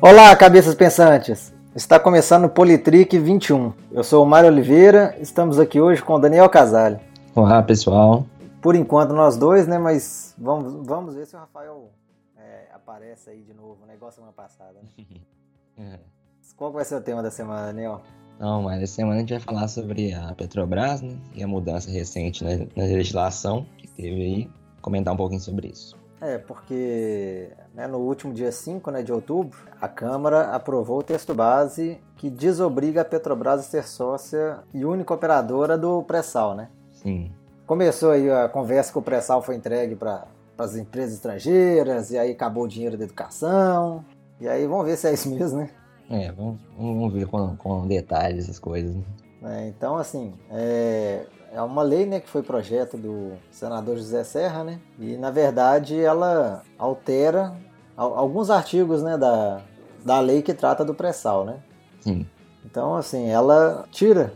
[0.00, 1.52] Olá, cabeças pensantes!
[1.74, 3.72] Está começando o Politrick 21.
[3.90, 7.00] Eu sou o Mário Oliveira, estamos aqui hoje com o Daniel Casale.
[7.34, 8.24] Olá, pessoal.
[8.62, 9.76] Por enquanto nós dois, né?
[9.76, 11.90] Mas vamos, vamos ver se o Rafael
[12.36, 13.94] é, aparece aí de novo, né?
[13.96, 14.76] Igual semana passada.
[15.76, 15.98] Né?
[16.56, 18.00] Qual vai ser o tema da semana, Daniel?
[18.38, 21.16] Não, mas essa semana a gente vai falar sobre a Petrobras, né?
[21.34, 24.50] E a mudança recente na, na legislação que teve aí.
[24.80, 25.97] Comentar um pouquinho sobre isso.
[26.20, 31.34] É, porque né, no último dia 5 né, de outubro, a Câmara aprovou o texto
[31.34, 36.68] base que desobriga a Petrobras a ser sócia e única operadora do pré-sal, né?
[36.92, 37.30] Sim.
[37.66, 42.32] Começou aí a conversa que o pré-sal foi entregue para as empresas estrangeiras, e aí
[42.32, 44.04] acabou o dinheiro da educação,
[44.40, 45.70] e aí vamos ver se é isso mesmo, né?
[46.10, 48.96] É, vamos, vamos ver com, com detalhes essas coisas.
[48.96, 49.02] Né?
[49.44, 54.64] É, então, assim, é, é uma lei né, que foi projeto do senador José Serra,
[54.64, 54.80] né?
[54.98, 57.56] E na verdade ela altera
[57.96, 59.60] alguns artigos né, da,
[60.04, 61.56] da lei que trata do pré-sal, né?
[62.00, 62.26] Sim.
[62.64, 64.34] Então, assim, ela tira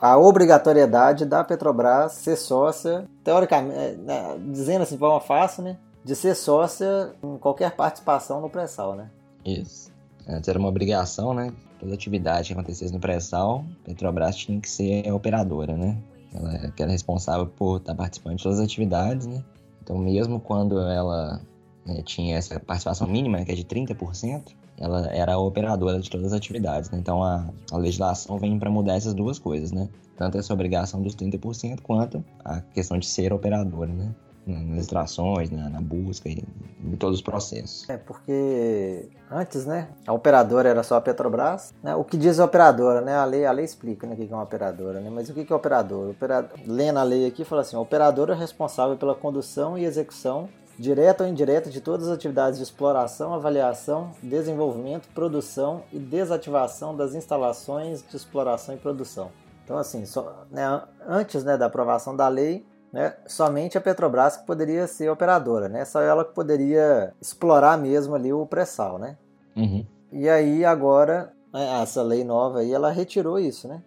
[0.00, 5.76] a obrigatoriedade da Petrobras ser sócia, teoricamente, é, né, dizendo assim de forma fácil, né?
[6.02, 9.10] De ser sócia em qualquer participação no pré-sal, né?
[9.44, 9.92] Isso.
[10.26, 11.52] Antes era uma obrigação, né?
[11.78, 15.98] Toda atividade que acontecesse no pré-sal, Petrobras tinha que ser operadora, né?
[16.32, 19.42] Ela que era responsável por estar participando de todas as atividades, né?
[19.82, 21.40] Então, mesmo quando ela
[21.86, 26.28] né, tinha essa participação mínima, que é de 30%, ela era a operadora de todas
[26.28, 26.98] as atividades, né?
[26.98, 29.88] Então, a, a legislação vem para mudar essas duas coisas, né?
[30.16, 34.14] Tanto essa obrigação dos 30%, quanto a questão de ser operadora, né?
[34.48, 36.42] Nas extrações, na, na busca e
[36.82, 37.88] em todos os processos.
[37.88, 42.44] É, porque antes, né, a operadora era só a Petrobras, né, o que diz a
[42.44, 45.28] operadora, né, a lei, a lei explica, né, o que é uma operadora, né, mas
[45.28, 46.10] o que é operador?
[46.10, 46.50] operador?
[46.66, 51.24] Lendo a lei aqui, fala assim, a operadora é responsável pela condução e execução direta
[51.24, 58.04] ou indireta de todas as atividades de exploração, avaliação, desenvolvimento, produção e desativação das instalações
[58.08, 59.30] de exploração e produção.
[59.64, 64.46] Então, assim, só, né, antes né, da aprovação da lei, né, somente a Petrobras que
[64.46, 65.84] poderia ser operadora, né?
[65.84, 69.16] Só ela que poderia explorar mesmo ali o pré-sal, né?
[69.56, 69.84] Uhum.
[70.10, 73.82] E aí agora né, essa lei nova aí ela retirou isso, né?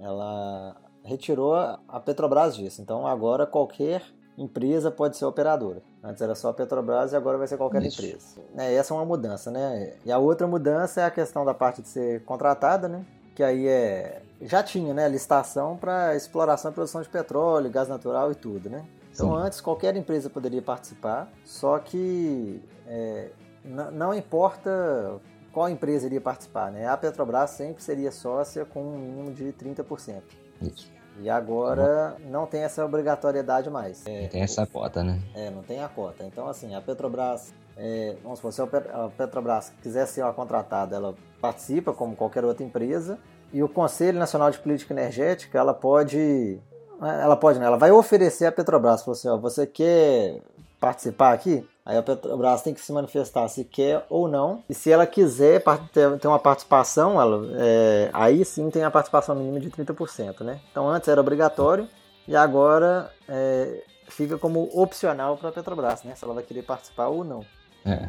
[0.00, 2.82] Ela retirou a Petrobras disso.
[2.82, 4.02] Então agora qualquer
[4.36, 5.82] empresa pode ser operadora.
[6.02, 8.02] Antes era só a Petrobras e agora vai ser qualquer isso.
[8.02, 8.40] empresa.
[8.56, 9.94] É, essa é uma mudança, né?
[10.04, 13.04] E a outra mudança é a questão da parte de ser contratada, né?
[13.34, 18.32] Que aí é já tinha né, licitação para exploração e produção de petróleo, gás natural
[18.32, 18.84] e tudo, né?
[19.12, 19.42] Então Sim.
[19.42, 23.30] antes qualquer empresa poderia participar, só que é,
[23.64, 25.20] não importa
[25.52, 26.86] qual empresa iria participar, né?
[26.86, 30.22] A Petrobras sempre seria sócia com um mínimo de 30%.
[30.62, 30.90] Isso.
[31.18, 32.30] E agora uhum.
[32.30, 34.06] não tem essa obrigatoriedade mais.
[34.06, 35.20] É, tem essa cota, né?
[35.34, 36.24] É, não tem a cota.
[36.24, 41.14] Então, assim, a Petrobras, é, vamos supor, se a Petrobras quiser ser uma contratada, ela
[41.40, 43.18] participa como qualquer outra empresa,
[43.52, 46.58] e o Conselho Nacional de Política Energética, ela pode,
[47.00, 47.66] ela pode, né?
[47.66, 50.40] Ela vai oferecer à Petrobras, falou assim, ó, você quer
[50.78, 51.66] participar aqui?
[51.84, 54.62] Aí a Petrobras tem que se manifestar se quer ou não.
[54.68, 55.62] E se ela quiser
[55.92, 60.60] ter uma participação, ela, é, aí sim tem a participação mínima de 30%, né?
[60.70, 61.88] Então antes era obrigatório
[62.28, 66.14] e agora é, fica como opcional para a Petrobras, né?
[66.14, 67.44] Se ela vai querer participar ou não.
[67.84, 68.08] É.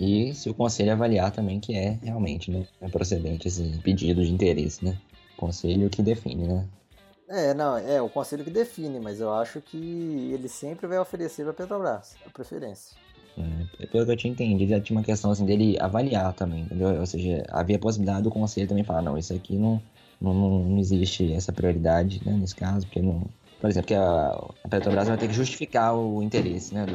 [0.00, 4.32] E se o conselho avaliar também que é realmente né, é procedente esse pedido de
[4.32, 4.96] interesse, né?
[5.34, 6.66] O conselho que define, né?
[7.28, 11.44] É, não, é o conselho que define, mas eu acho que ele sempre vai oferecer
[11.44, 12.96] para Petrobras a preferência.
[13.78, 16.98] É, pelo que eu tinha entendido, já tinha uma questão assim dele avaliar também, entendeu?
[16.98, 19.82] Ou seja, havia possibilidade do conselho também falar, não, isso aqui não,
[20.18, 20.32] não,
[20.64, 23.26] não existe essa prioridade, né, nesse caso, porque não.
[23.60, 26.86] Por exemplo, que a, a Petrobras vai ter que justificar o interesse, né?
[26.86, 26.92] Do,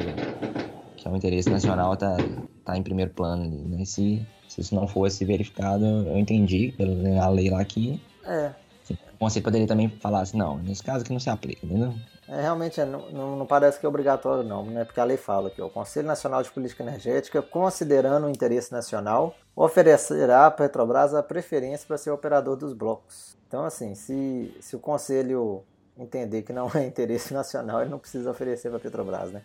[1.06, 2.16] que é o interesse nacional tá,
[2.64, 3.84] tá em primeiro plano ali, né?
[3.84, 8.50] Se, se isso não fosse verificado, eu entendi pela lei lá que é.
[8.90, 11.94] o conselho poderia também falar assim, não, nesse caso aqui não se aplica, entendeu?
[12.28, 14.84] É, realmente é, não, não, parece que é obrigatório não, né?
[14.84, 19.34] Porque a lei fala que o Conselho Nacional de Política Energética, considerando o interesse nacional,
[19.54, 23.36] oferecerá à Petrobras a preferência para ser operador dos blocos.
[23.46, 25.62] Então, assim, se, se o Conselho
[25.96, 29.42] entender que não é interesse nacional, ele não precisa oferecer para a Petrobras, né?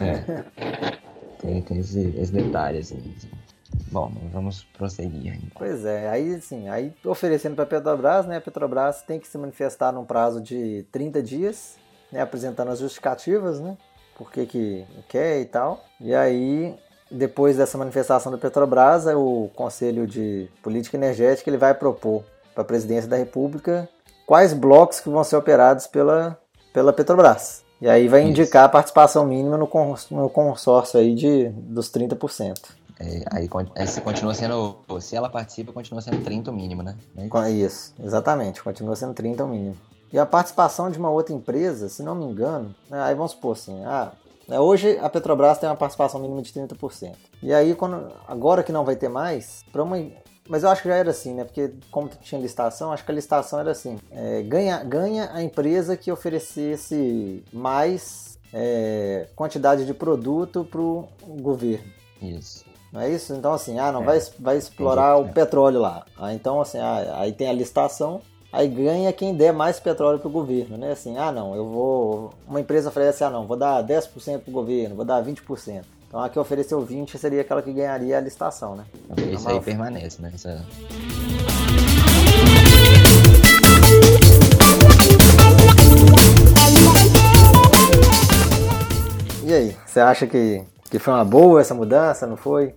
[0.00, 0.44] É.
[1.38, 3.02] Tem, tem esse, esse detalhe, assim.
[3.90, 5.38] Bom, vamos prosseguir.
[5.54, 8.36] Pois é, aí sim, aí oferecendo para a Petrobras, né?
[8.38, 11.76] A Petrobras tem que se manifestar num prazo de 30 dias,
[12.10, 12.20] né?
[12.20, 13.76] Apresentando as justificativas, né?
[14.16, 15.84] Por que, que quer e tal.
[16.00, 16.74] E aí,
[17.10, 22.66] depois dessa manifestação da Petrobras, o Conselho de Política Energética ele vai propor para a
[22.66, 23.88] Presidência da República
[24.26, 26.38] quais blocos que vão ser operados pela,
[26.72, 27.63] pela Petrobras.
[27.84, 28.66] E aí vai indicar Isso.
[28.66, 32.54] a participação mínima no consórcio aí de, dos 30%.
[32.98, 33.46] É, aí,
[33.76, 34.78] aí se continua sendo.
[35.02, 36.96] Se ela participa, continua sendo 30 o mínimo, né?
[37.14, 38.62] É isso, exatamente.
[38.62, 39.76] Continua sendo 30 o mínimo.
[40.10, 43.52] E a participação de uma outra empresa, se não me engano, né, aí vamos supor
[43.52, 44.12] assim, ah,
[44.48, 47.12] né, hoje a Petrobras tem uma participação mínima de 30%.
[47.42, 49.98] E aí, quando, agora que não vai ter mais, para uma.
[50.48, 51.44] Mas eu acho que já era assim, né?
[51.44, 55.96] Porque como tinha listação, acho que a listação era assim: é, ganha, ganha a empresa
[55.96, 61.08] que oferecesse mais é, quantidade de produto para o
[61.40, 61.90] governo.
[62.20, 62.64] Isso.
[62.92, 63.34] Não é isso?
[63.34, 64.04] Então, assim, ah, não é.
[64.04, 66.04] vai, vai explorar o petróleo lá.
[66.16, 68.20] Ah, então, assim, ah, aí tem a listação,
[68.52, 70.92] aí ganha quem der mais petróleo para o governo, né?
[70.92, 72.30] Assim, ah, não, eu vou.
[72.46, 75.82] Uma empresa oferece, ah, não, vou dar 10% para o governo, vou dar 20%.
[76.14, 78.84] Então, a que ofereceu 20 seria aquela que ganharia a listação, né?
[79.32, 80.30] Isso aí permanece, né?
[80.32, 80.64] Essa...
[89.42, 92.76] E aí, você acha que, que foi uma boa essa mudança, não foi?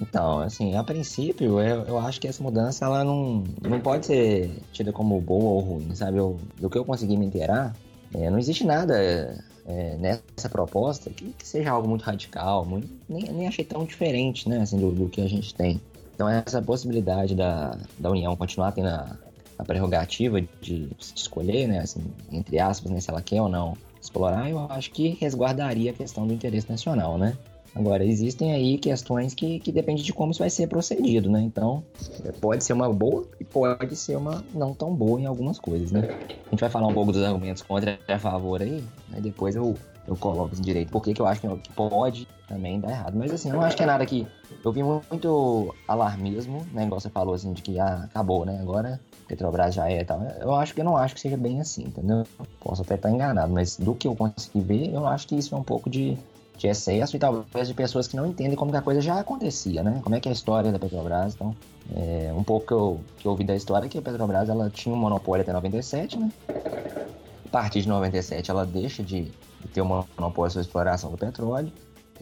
[0.00, 4.50] Então, assim, a princípio, eu, eu acho que essa mudança, ela não, não pode ser
[4.72, 6.16] tida como boa ou ruim, sabe?
[6.16, 7.76] Eu, do que eu consegui me inteirar,
[8.14, 13.24] é, não existe nada é, nessa proposta que, que, seja algo muito radical, muito, nem,
[13.24, 15.80] nem achei tão diferente, né, assim, do, do, que a gente tem.
[16.14, 19.16] Então, essa possibilidade da, da União continuar tendo a,
[19.58, 22.00] a prerrogativa de, de, escolher, né, assim,
[22.32, 26.26] entre aspas, né, se ela quer ou não explorar, eu acho que resguardaria a questão
[26.26, 27.36] do interesse nacional, né?
[27.78, 31.40] Agora, existem aí questões que, que dependem de como isso vai ser procedido, né?
[31.40, 31.84] Então,
[32.40, 36.08] pode ser uma boa e pode ser uma não tão boa em algumas coisas, né?
[36.46, 39.20] A gente vai falar um pouco dos argumentos contra e a favor aí, né?
[39.20, 39.76] depois eu,
[40.06, 40.90] eu coloco direito.
[40.90, 43.14] Por que, que eu acho que pode também dar errado.
[43.16, 44.26] Mas assim, eu não acho que é nada que.
[44.64, 46.84] Eu vi muito alarmismo, né?
[46.84, 48.58] Igual você falou assim, de que ah, acabou, né?
[48.60, 48.98] Agora
[49.28, 50.20] Petrobras já é e tal.
[50.40, 52.24] Eu acho que eu não acho que seja bem assim, entendeu?
[52.58, 55.58] Posso até estar enganado, mas do que eu consegui ver, eu acho que isso é
[55.58, 56.16] um pouco de
[56.58, 59.82] de excesso e talvez de pessoas que não entendem como que a coisa já acontecia,
[59.82, 60.00] né?
[60.02, 61.34] Como é que é a história da Petrobras.
[61.34, 61.54] Então,
[61.94, 64.68] é, um pouco que eu, que eu ouvi da história é que a Petrobras ela
[64.68, 66.30] tinha um monopólio até 97, né?
[67.46, 69.86] A partir de 97 ela deixa de, de ter um
[70.18, 71.72] monopólio sobre exploração do petróleo.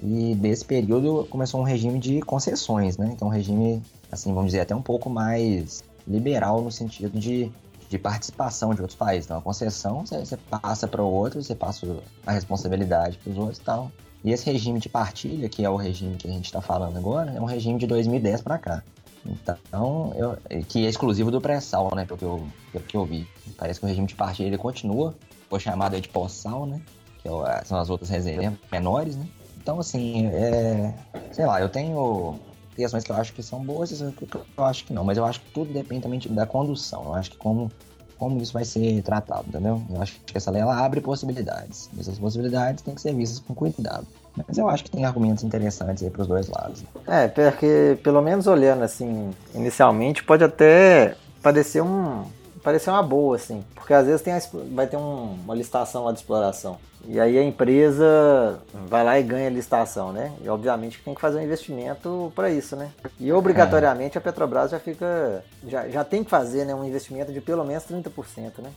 [0.03, 3.11] E desse período começou um regime de concessões, né?
[3.13, 7.51] Então, um regime, assim, vamos dizer, até um pouco mais liberal no sentido de,
[7.89, 9.25] de participação de outros países.
[9.25, 11.87] Então, a concessão, você, você passa para o outro, você passa
[12.27, 13.91] a responsabilidade para os outros e tal.
[14.25, 17.33] E esse regime de partilha, que é o regime que a gente está falando agora,
[17.33, 18.83] é um regime de 2010 para cá.
[19.25, 22.05] Então, eu, que é exclusivo do pré-sal, né?
[22.05, 23.27] Pelo que, eu, pelo que eu vi.
[23.57, 25.15] Parece que o regime de partilha ele continua,
[25.49, 26.81] foi chamado de pós-sal, né?
[27.23, 29.27] Que é são as outras reservas menores, né?
[29.57, 30.95] Então, assim, é,
[31.33, 32.39] sei lá, eu tenho
[32.77, 35.25] questões que eu acho que são boas e que eu acho que não, mas eu
[35.25, 37.05] acho que tudo depende também da condução.
[37.07, 37.71] Eu acho que como
[38.19, 39.83] como isso vai ser tratado, entendeu?
[39.91, 41.89] Eu acho que essa lei ela abre possibilidades.
[41.97, 44.07] E essas possibilidades têm que ser vistas com cuidado.
[44.47, 46.85] Mas eu acho que tem argumentos interessantes aí para os dois lados.
[47.07, 52.25] É, porque pelo menos olhando assim, inicialmente pode até parecer um
[52.67, 54.41] parecer uma boa assim, porque às vezes tem a,
[54.75, 56.79] vai ter um, uma listação lá de exploração.
[57.07, 58.59] E aí a empresa
[58.89, 60.35] vai lá e ganha a licitação, né?
[60.43, 62.91] E obviamente tem que fazer um investimento para isso, né?
[63.21, 65.45] E obrigatoriamente a Petrobras já fica.
[65.69, 68.73] Já, já tem que fazer né, um investimento de pelo menos 30%, né?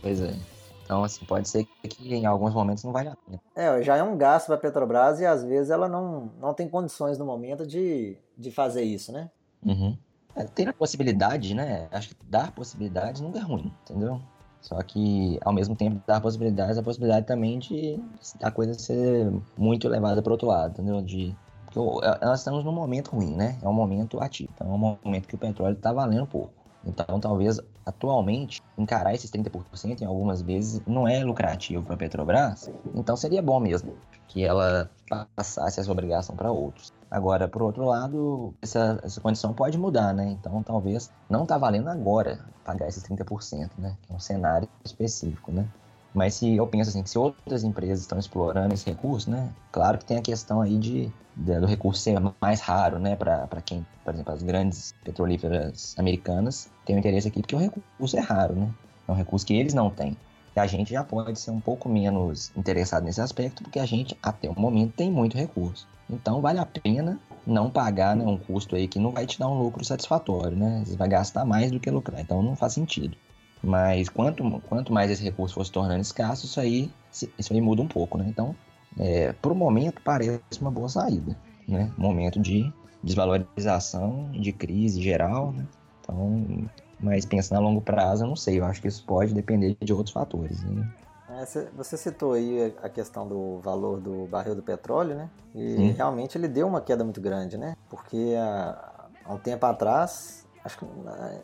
[0.00, 0.34] Pois é.
[0.82, 3.40] Então, assim, pode ser que em alguns momentos não valha a pena.
[3.54, 6.70] É, já é um gasto para a Petrobras e às vezes ela não, não tem
[6.70, 9.28] condições no momento de, de fazer isso, né?
[9.62, 9.98] Uhum.
[10.36, 11.88] É, ter a possibilidade, né?
[11.90, 14.20] Acho que dar possibilidades nunca é ruim, entendeu?
[14.60, 17.98] Só que, ao mesmo tempo, dar possibilidades, a possibilidade também de
[18.42, 21.00] a coisa ser muito levada para outro lado, entendeu?
[21.00, 21.78] De, porque
[22.24, 23.56] nós estamos num momento ruim, né?
[23.62, 24.50] É um momento ativo.
[24.54, 26.52] Então, é um momento que o petróleo está valendo pouco.
[26.84, 32.70] Então, talvez, atualmente, encarar esses 30% em algumas vezes não é lucrativo para a Petrobras.
[32.94, 33.94] Então, seria bom mesmo
[34.28, 34.90] que ela
[35.34, 36.92] passasse essa obrigação para outros.
[37.10, 40.28] Agora, por outro lado, essa, essa condição pode mudar, né?
[40.30, 43.96] Então, talvez não está valendo agora pagar esses 30%, né?
[44.02, 45.66] Que é um cenário específico, né?
[46.12, 49.50] Mas se eu penso assim, que se outras empresas estão explorando esse recurso, né?
[49.70, 53.14] Claro que tem a questão aí de, de do recurso ser mais raro, né?
[53.14, 58.16] Para quem, por exemplo, as grandes petrolíferas americanas têm um interesse aqui porque o recurso
[58.16, 58.70] é raro, né?
[59.06, 60.16] É um recurso que eles não têm.
[60.56, 64.48] A gente já pode ser um pouco menos interessado nesse aspecto, porque a gente, até
[64.48, 65.86] o momento, tem muito recurso.
[66.08, 69.48] Então vale a pena não pagar né, um custo aí que não vai te dar
[69.48, 70.82] um lucro satisfatório, né?
[70.84, 73.16] Você vai gastar mais do que lucrar, então não faz sentido.
[73.62, 76.90] Mas quanto, quanto mais esse recurso for se tornando escasso, isso aí,
[77.38, 78.26] isso aí muda um pouco, né?
[78.28, 78.54] Então,
[78.98, 81.36] é, por um momento parece uma boa saída,
[81.68, 81.90] né?
[81.96, 82.72] Momento de
[83.02, 85.66] desvalorização, de crise geral, né?
[86.00, 89.76] Então, mas pensando a longo prazo, eu não sei, eu acho que isso pode depender
[89.80, 90.88] de outros fatores, né?
[91.28, 91.44] É,
[91.76, 95.28] você citou aí a questão do valor do barril do petróleo, né?
[95.54, 95.90] E Sim.
[95.90, 97.76] realmente ele deu uma queda muito grande, né?
[97.90, 100.86] Porque há, há um tempo atrás, acho que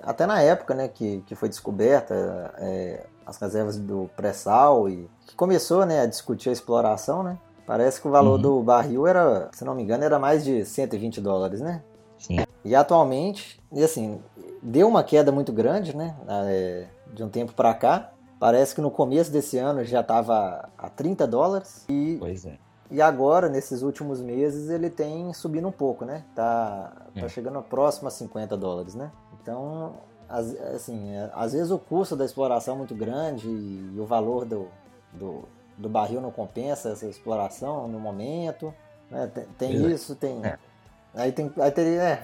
[0.03, 5.35] até na época, né, que, que foi descoberta é, as reservas do pré-sal e que
[5.35, 7.39] começou, né, a discutir a exploração, né?
[7.67, 8.43] Parece que o valor uhum.
[8.43, 11.83] do barril era, se não me engano, era mais de 120 dólares, né?
[12.65, 14.21] E atualmente, e assim,
[14.63, 16.17] deu uma queda muito grande, né?
[16.29, 18.13] É, de um tempo para cá.
[18.39, 21.85] Parece que no começo desse ano já estava a 30 dólares.
[21.89, 22.59] E, pois é.
[22.91, 26.25] E agora, nesses últimos meses, ele tem subindo um pouco, né?
[26.35, 27.29] Tá, tá é.
[27.29, 29.11] chegando próximo a 50 dólares, né?
[29.41, 29.95] Então,
[30.29, 34.69] assim, é, às vezes o custo da exploração é muito grande e o valor do,
[35.13, 35.45] do,
[35.79, 38.75] do barril não compensa essa exploração no momento.
[39.11, 39.27] Né?
[39.27, 40.45] Tem, tem isso, tem.
[40.45, 40.59] É.
[41.15, 41.53] Aí tem.
[41.61, 42.23] Aí teria, é,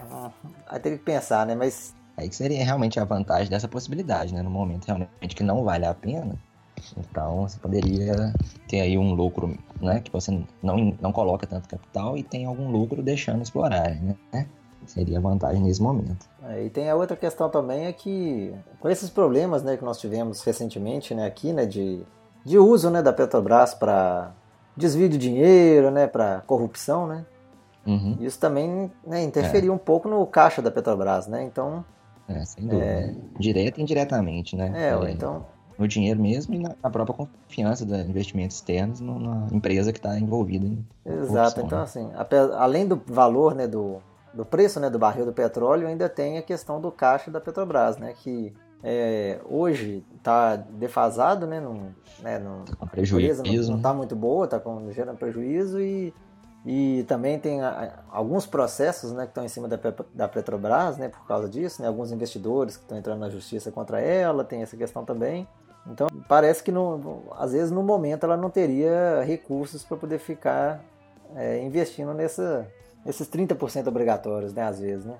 [0.66, 1.54] aí teria que pensar, né?
[1.54, 1.94] Mas.
[2.16, 4.42] Aí que seria realmente a vantagem dessa possibilidade, né?
[4.42, 6.36] No momento realmente que não vale a pena.
[6.96, 8.32] Então você poderia
[8.68, 10.00] ter aí um lucro, né?
[10.00, 10.30] Que você
[10.62, 14.46] não, não coloca tanto capital e tem algum lucro deixando explorar, né?
[14.86, 16.26] Seria a vantagem nesse momento.
[16.42, 19.98] É, e tem a outra questão também é que com esses problemas, né, que nós
[19.98, 22.02] tivemos recentemente, né, aqui, né, de,
[22.42, 24.32] de uso, né, da Petrobras para
[24.74, 27.26] desvio de dinheiro, né, para corrupção, né?
[27.88, 28.18] Uhum.
[28.20, 29.74] Isso também né, interferiu é.
[29.74, 31.42] um pouco no caixa da Petrobras, né?
[31.42, 31.82] Então.
[32.28, 32.84] É, sem dúvida.
[32.84, 33.14] É...
[33.38, 34.72] Direta e indiretamente, né?
[34.74, 35.46] É, é, então.
[35.78, 40.66] No dinheiro mesmo e na própria confiança dos investimentos externos na empresa que está envolvida
[40.66, 40.84] em.
[41.06, 41.84] Exato, então, né?
[41.84, 42.10] assim,
[42.56, 44.02] além do valor né, do,
[44.34, 47.96] do preço né, do barril do petróleo, ainda tem a questão do caixa da Petrobras,
[47.96, 48.12] né?
[48.12, 48.52] Que
[48.82, 51.62] é, hoje está defasado, né?
[52.20, 53.44] Né num, tá com prejuízo.
[53.44, 56.12] Não está muito boa, está gerando prejuízo e
[56.66, 57.60] e também tem
[58.10, 59.78] alguns processos né, que estão em cima da,
[60.12, 64.00] da Petrobras né, por causa disso, né, alguns investidores que estão entrando na justiça contra
[64.00, 65.46] ela, tem essa questão também.
[65.86, 70.82] Então parece que no, às vezes no momento ela não teria recursos para poder ficar
[71.34, 72.66] é, investindo nessa,
[73.04, 75.16] nesses 30% obrigatórios, né, às vezes, né?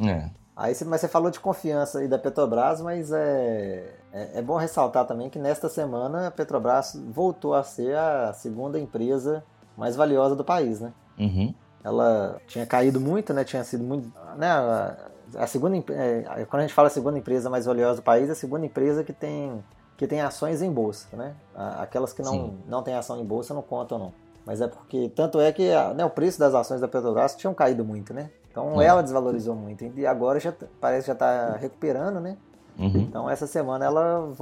[0.00, 0.46] É.
[0.56, 5.04] Aí, mas você falou de confiança aí da Petrobras, mas é, é, é bom ressaltar
[5.04, 9.44] também que nesta semana a Petrobras voltou a ser a segunda empresa
[9.76, 10.92] mais valiosa do país, né?
[11.18, 11.54] Uhum.
[11.84, 13.44] Ela tinha caído muito, né?
[13.44, 14.48] Tinha sido muito, né?
[15.36, 18.32] A segunda, é, quando a gente fala a segunda empresa mais valiosa do país, é
[18.32, 19.62] a segunda empresa que tem
[19.96, 21.34] que tem ações em bolsa, né?
[21.54, 24.12] Aquelas que não não têm ação em bolsa não contam não.
[24.44, 27.84] Mas é porque tanto é que né, o preço das ações da Petrobras tinham caído
[27.84, 28.30] muito, né?
[28.50, 28.86] Então é.
[28.86, 32.36] ela desvalorizou muito e agora já parece que já está recuperando, né?
[32.78, 32.98] Uhum.
[32.98, 34.32] Então essa semana ela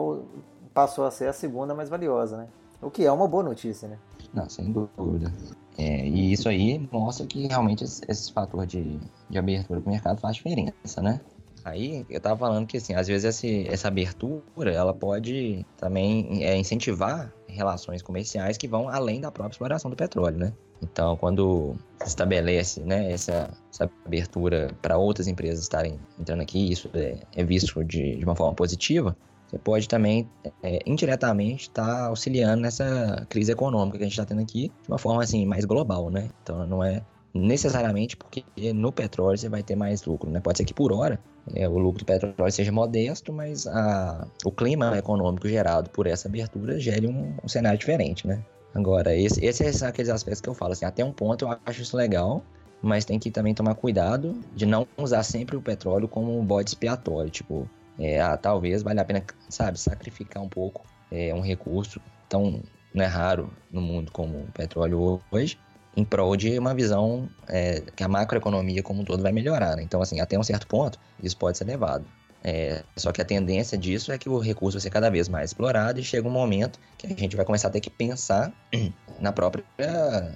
[0.73, 2.49] passou a ser a segunda mais valiosa, né?
[2.83, 3.99] O que é uma boa notícia, né?
[4.35, 5.33] Não, sem dúvida.
[5.79, 8.99] É, e isso aí mostra que realmente esse, fator de,
[9.31, 11.21] de abertura do mercado faz diferença, né?
[11.65, 16.57] Aí eu tava falando que assim, às vezes esse, essa abertura ela pode também é,
[16.57, 20.53] incentivar relações comerciais que vão além da própria exploração do petróleo, né?
[20.83, 26.91] Então, quando se estabelece né, essa, essa abertura para outras empresas estarem entrando aqui, isso
[26.93, 29.17] é, é visto de, de uma forma positiva,
[29.55, 30.29] você pode também,
[30.63, 34.89] é, indiretamente, estar tá auxiliando nessa crise econômica que a gente está tendo aqui de
[34.89, 36.29] uma forma assim mais global, né?
[36.43, 40.41] Então não é necessariamente porque no petróleo você vai ter mais lucro, né?
[40.41, 41.21] Pode ser que por hora
[41.55, 46.29] é, o lucro do petróleo seja modesto, mas a, o clima econômico gerado por essa
[46.29, 48.45] abertura gere um, um cenário diferente, né?
[48.75, 51.83] Agora, esse, esses são aqueles aspectos que eu falo assim, até um ponto eu acho
[51.83, 52.43] isso legal,
[52.83, 56.71] mas tem que também tomar cuidado de não usar sempre o petróleo como um bode
[56.71, 62.01] expiatório, tipo, é, ah, talvez valha a pena, sabe, sacrificar um pouco é, um recurso
[62.29, 65.59] tão né, raro no mundo como o petróleo hoje,
[65.97, 69.77] em prol de uma visão é, que a macroeconomia como um todo vai melhorar.
[69.77, 69.83] Né?
[69.83, 72.05] Então, assim, até um certo ponto, isso pode ser levado.
[72.47, 75.51] É, só que a tendência disso é que o recurso vai ser cada vez mais
[75.51, 78.53] explorado e chega um momento que a gente vai começar a ter que pensar
[79.19, 79.65] na própria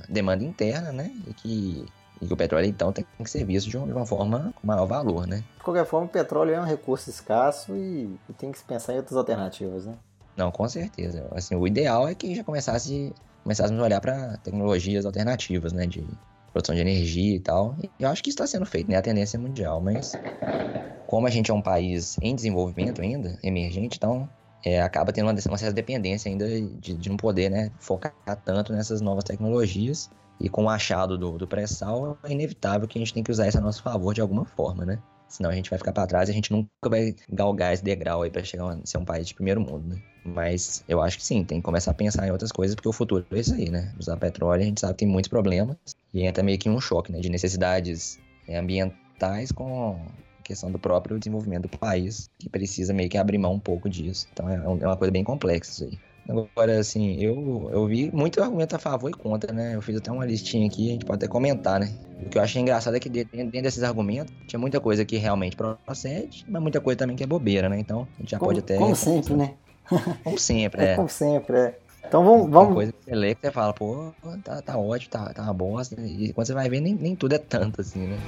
[0.09, 1.13] demanda interna, né?
[1.27, 1.87] E que
[2.21, 5.27] e que o petróleo, então, tem que ser visto de uma forma com maior valor,
[5.27, 5.45] né?
[5.59, 8.95] De qualquer forma, o petróleo é um recurso escasso e, e tem que se pensar
[8.95, 9.95] em outras alternativas, né?
[10.37, 11.27] Não, com certeza.
[11.33, 15.87] Assim, o ideal é que já começasse, começássemos a olhar para tecnologias alternativas, né?
[15.87, 16.07] De
[16.53, 17.75] produção de energia e tal.
[17.83, 18.97] E eu acho que isso está sendo feito, né?
[18.97, 20.13] A tendência é mundial, mas
[21.07, 24.29] como a gente é um país em desenvolvimento ainda, emergente, então
[24.65, 28.13] é, acaba tendo uma, uma certa dependência ainda de, de não poder né, focar
[28.45, 30.11] tanto nessas novas tecnologias
[30.41, 33.49] e com o achado do, do pré-sal, é inevitável que a gente tem que usar
[33.49, 34.99] isso a nosso favor de alguma forma, né?
[35.29, 38.23] Senão a gente vai ficar para trás e a gente nunca vai galgar esse degrau
[38.23, 40.03] aí para chegar a ser um país de primeiro mundo, né?
[40.25, 42.93] Mas eu acho que sim, tem que começar a pensar em outras coisas, porque o
[42.93, 43.95] futuro é isso aí, né?
[43.99, 45.77] Usar petróleo, a gente sabe que tem muitos problemas
[46.15, 47.21] e entra meio que um choque, né?
[47.21, 50.01] De necessidades é, ambientais com
[50.39, 53.89] a questão do próprio desenvolvimento do país, que precisa meio que abrir mão um pouco
[53.89, 54.27] disso.
[54.33, 56.08] Então é, é uma coisa bem complexa isso aí.
[56.29, 59.75] Agora, assim, eu, eu vi muito argumento a favor e contra, né?
[59.75, 61.91] Eu fiz até uma listinha aqui, a gente pode até comentar, né?
[62.23, 65.57] O que eu achei engraçado é que dentro, desses argumentos tinha muita coisa que realmente
[65.57, 67.79] procede, mas muita coisa também que é bobeira, né?
[67.79, 68.77] Então, a gente já como, pode até...
[68.77, 69.55] Como sempre, né?
[70.23, 70.93] Como sempre, é.
[70.93, 70.97] é.
[70.97, 71.79] Como sempre, é.
[72.07, 72.51] Então vamos.
[72.51, 72.69] vamos...
[72.69, 74.13] Uma coisa que você lê que você fala, pô,
[74.45, 75.99] tá, tá ótimo, tá, tá uma bosta.
[75.99, 78.19] E quando você vai ver, nem, nem tudo é tanto assim, né?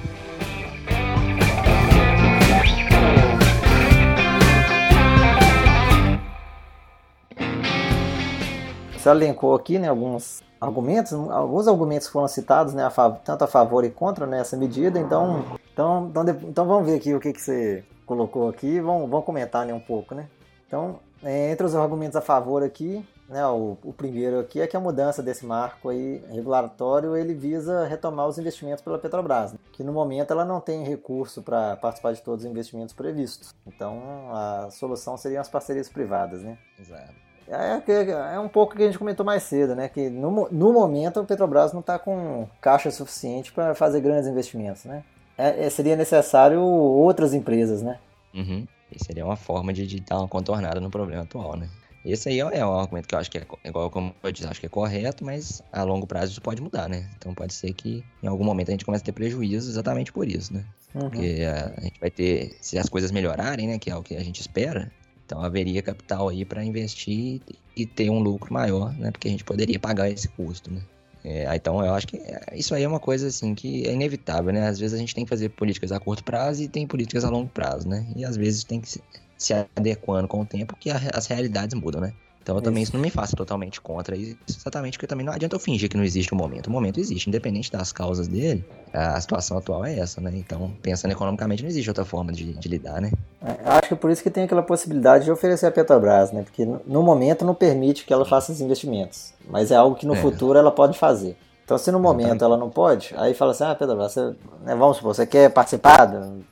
[9.01, 13.83] Você elencou aqui, né, alguns argumentos, alguns argumentos foram citados, né, a tanto a favor
[13.83, 14.99] e contra nessa né, medida.
[14.99, 15.43] Então,
[15.73, 19.65] então, então, então, vamos ver aqui o que, que você colocou aqui, vamos, vamos comentar
[19.65, 20.27] né, um pouco, né?
[20.67, 24.77] Então, é, entre os argumentos a favor aqui, né, o, o, primeiro aqui é que
[24.77, 29.83] a mudança desse marco aí regulatório ele visa retomar os investimentos pela Petrobras, né, que
[29.83, 33.51] no momento ela não tem recurso para participar de todos os investimentos previstos.
[33.65, 33.99] Então
[34.31, 36.55] a solução seriam as parcerias privadas, né?
[36.79, 37.30] Exato.
[37.51, 39.89] É, é, é um pouco que a gente comentou mais cedo, né?
[39.89, 44.85] Que no, no momento a Petrobras não está com caixa suficiente para fazer grandes investimentos,
[44.85, 45.03] né?
[45.37, 47.99] É, é, seria necessário outras empresas, né?
[48.33, 48.65] Uhum.
[48.89, 51.67] E seria uma forma de, de dar uma contornada no problema atual, né?
[52.03, 54.59] Esse aí é um argumento que eu acho que é igual como eu disse, acho
[54.59, 57.07] que é correto, mas a longo prazo isso pode mudar, né?
[57.17, 60.27] Então pode ser que em algum momento a gente comece a ter prejuízo exatamente por
[60.27, 60.65] isso, né?
[60.95, 61.01] Uhum.
[61.01, 64.15] Porque a, a, gente vai ter, se as coisas melhorarem, né, que é o que
[64.15, 64.91] a gente espera,
[65.31, 67.41] então haveria capital aí para investir
[67.73, 69.11] e ter um lucro maior, né?
[69.11, 70.81] Porque a gente poderia pagar esse custo, né?
[71.23, 74.51] É, então eu acho que é, isso aí é uma coisa assim que é inevitável,
[74.51, 74.67] né?
[74.67, 77.29] Às vezes a gente tem que fazer políticas a curto prazo e tem políticas a
[77.29, 78.05] longo prazo, né?
[78.13, 78.89] E às vezes tem que
[79.37, 82.13] se adequando com o tempo que as realidades mudam, né?
[82.41, 85.55] Então eu também isso não me faço totalmente contra isso, exatamente porque também não adianta
[85.55, 86.67] eu fingir que não existe o um momento.
[86.67, 90.31] O momento existe, independente das causas dele, a situação atual é essa, né?
[90.33, 93.11] Então, pensando economicamente, não existe outra forma de, de lidar, né?
[93.43, 96.41] É, acho que por isso que tem aquela possibilidade de oferecer a Petrobras, né?
[96.43, 100.15] Porque no momento não permite que ela faça os investimentos, mas é algo que no
[100.15, 100.17] é.
[100.17, 101.37] futuro ela pode fazer.
[101.71, 104.97] Então, se no momento ela não pode, aí fala assim: ah, Pedro, você, né, vamos
[104.97, 106.05] supor, você quer participar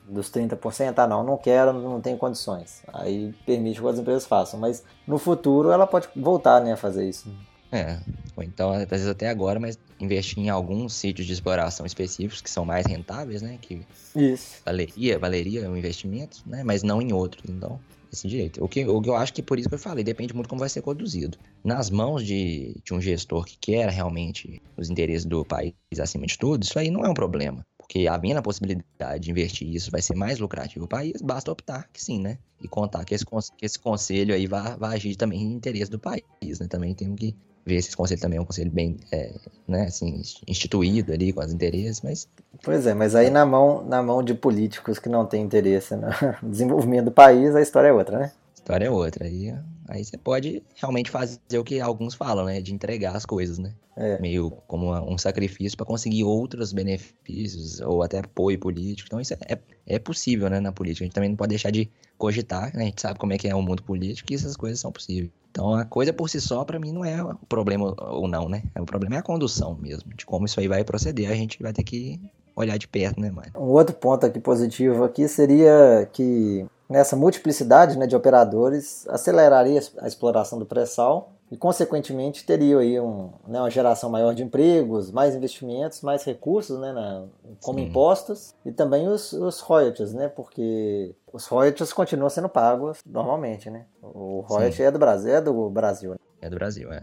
[0.08, 0.94] dos 30%?
[0.96, 2.80] Ah, não, não quero, não tenho condições.
[2.90, 7.06] Aí permite que as empresas façam, mas no futuro ela pode voltar né, a fazer
[7.06, 7.28] isso.
[7.70, 7.98] É,
[8.34, 12.48] ou então, às vezes até agora, mas investir em alguns sítios de exploração específicos que
[12.48, 13.58] são mais rentáveis, né?
[13.60, 14.62] Que Isso.
[14.64, 16.62] Valeria, valeria o investimento, né?
[16.64, 17.44] Mas não em outros.
[17.46, 17.78] Então,
[18.10, 18.62] desse direito.
[18.62, 20.58] O que, o que eu acho que por isso que eu falei, depende muito como
[20.58, 21.38] vai ser conduzido.
[21.64, 26.36] Nas mãos de, de um gestor que quer realmente os interesses do país acima de
[26.36, 27.64] tudo, isso aí não é um problema.
[27.78, 31.88] Porque havendo a possibilidade de investir isso vai ser mais lucrativo o país, basta optar
[31.92, 32.38] que sim, né?
[32.60, 35.98] E contar que esse, que esse conselho aí vai, vai agir também em interesse do
[35.98, 36.68] país, né?
[36.68, 37.34] Também temos que
[37.70, 39.32] ver se esse conselho também é um conselho bem, é,
[39.66, 42.28] né, assim, instituído ali com os interesses, mas...
[42.62, 46.08] Pois é, mas aí na mão, na mão de políticos que não têm interesse no
[46.42, 48.32] desenvolvimento do país, a história é outra, né?
[48.60, 49.54] História é outra, aí,
[49.88, 53.72] aí você pode realmente fazer o que alguns falam, né, de entregar as coisas, né?
[53.96, 54.20] É.
[54.20, 59.58] Meio como um sacrifício para conseguir outros benefícios, ou até apoio político, então isso é,
[59.86, 62.82] é possível, né, na política, a gente também não pode deixar de cogitar, né?
[62.82, 65.30] a gente sabe como é que é o mundo político e essas coisas são possíveis.
[65.50, 68.62] Então a coisa por si só, para mim, não é o problema ou não, né?
[68.78, 71.30] O problema é a condução mesmo, de como isso aí vai proceder.
[71.30, 72.20] A gente vai ter que
[72.54, 73.50] olhar de perto, né, mano?
[73.56, 80.08] Um outro ponto aqui positivo aqui seria que nessa multiplicidade né, de operadores aceleraria a
[80.08, 85.34] exploração do pré-sal e, consequentemente, teria aí um, né, uma geração maior de empregos, mais
[85.34, 87.24] investimentos, mais recursos, né, na,
[87.62, 87.86] como Sim.
[87.86, 93.86] impostos e também os, os royalties, né, porque os royalties continuam sendo pagos normalmente, né.
[94.02, 96.10] O royalty é do Brasil, é do Brasil.
[96.10, 96.16] Né?
[96.42, 97.00] É do Brasil, é.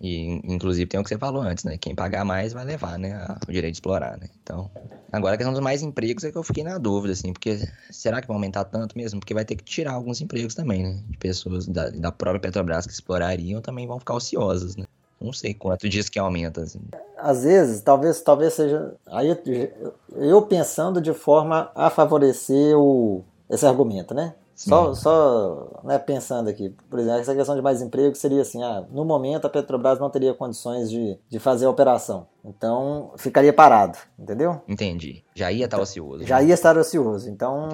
[0.00, 1.76] E, inclusive, tem o que você falou antes, né?
[1.76, 3.26] Quem pagar mais vai levar, né?
[3.46, 4.28] O direito de explorar, né?
[4.42, 4.70] Então,
[5.12, 8.22] agora a questão dos mais empregos é que eu fiquei na dúvida, assim, porque será
[8.22, 9.20] que vai aumentar tanto mesmo?
[9.20, 11.02] Porque vai ter que tirar alguns empregos também, né?
[11.06, 14.86] De pessoas da, da própria Petrobras que explorariam também vão ficar ociosas, né?
[15.20, 16.80] Não sei quanto diz que aumenta, assim.
[17.18, 18.94] Às vezes, talvez, talvez seja.
[19.06, 19.28] Aí
[20.16, 24.34] eu, pensando de forma a favorecer o, esse argumento, né?
[24.68, 28.84] Só, só né, pensando aqui, por exemplo, essa questão de mais emprego seria assim: ah,
[28.90, 32.26] no momento a Petrobras não teria condições de, de fazer a operação.
[32.44, 34.60] Então ficaria parado, entendeu?
[34.68, 35.24] Entendi.
[35.34, 36.26] Já ia estar então, ocioso.
[36.26, 36.44] Já né?
[36.44, 37.30] ia estar ocioso.
[37.30, 37.70] Então,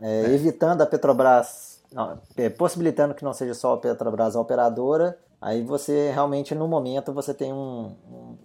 [0.00, 0.32] é, é.
[0.32, 5.60] evitando a Petrobras, não, é, possibilitando que não seja só a Petrobras a operadora, aí
[5.64, 7.96] você realmente no momento você tem um,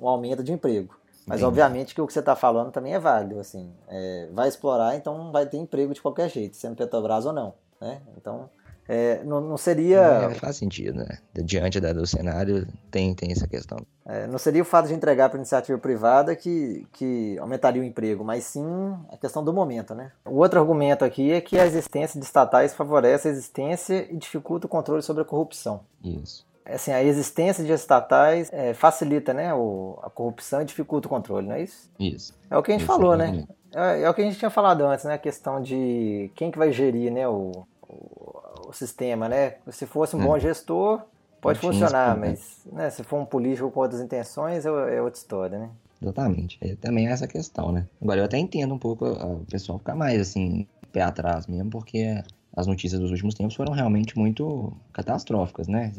[0.02, 0.96] um aumento de emprego.
[1.28, 1.46] Mas Entendi.
[1.46, 5.32] obviamente que o que você está falando também é válido, assim, é, vai explorar, então
[5.32, 7.54] vai ter emprego de qualquer jeito, sendo Petrobras ou não
[7.84, 8.02] né?
[8.18, 8.50] Então,
[8.88, 10.00] é, não, não, seria.
[10.00, 11.18] É, faz sentido, né?
[11.34, 13.78] Diante da, do cenário, tem, tem essa questão.
[14.06, 18.24] É, não seria o fato de entregar para iniciativa privada que, que aumentaria o emprego,
[18.24, 18.66] mas sim
[19.10, 20.12] a questão do momento, né?
[20.26, 24.68] O outro argumento aqui é que a existência de estatais favorece a existência e dificulta
[24.68, 25.82] o controle sobre a corrupção.
[26.04, 26.46] Isso.
[26.66, 31.48] assim, a existência de estatais é, facilita né, o, a corrupção e dificulta o controle,
[31.48, 31.90] não é isso?
[31.98, 32.34] Isso.
[32.50, 33.48] É o que a gente Isso, falou, né?
[33.74, 35.14] É, é o que a gente tinha falado antes, né?
[35.14, 39.56] A questão de quem que vai gerir né, o, o, o sistema, né?
[39.70, 40.24] Se fosse um É.
[40.24, 41.02] bom gestor,
[41.42, 45.20] pode Não funcionar, mas né, se for um político com outras intenções, é, é outra
[45.20, 45.70] história, né?
[46.02, 46.58] Exatamente.
[46.62, 47.88] É, também é essa questão, né?
[48.02, 51.70] Agora, eu até entendo um pouco ah, o pessoal ficar mais, assim, pé atrás mesmo,
[51.70, 52.22] porque
[52.56, 55.94] as notícias dos últimos tempos foram realmente muito catastróficas, né?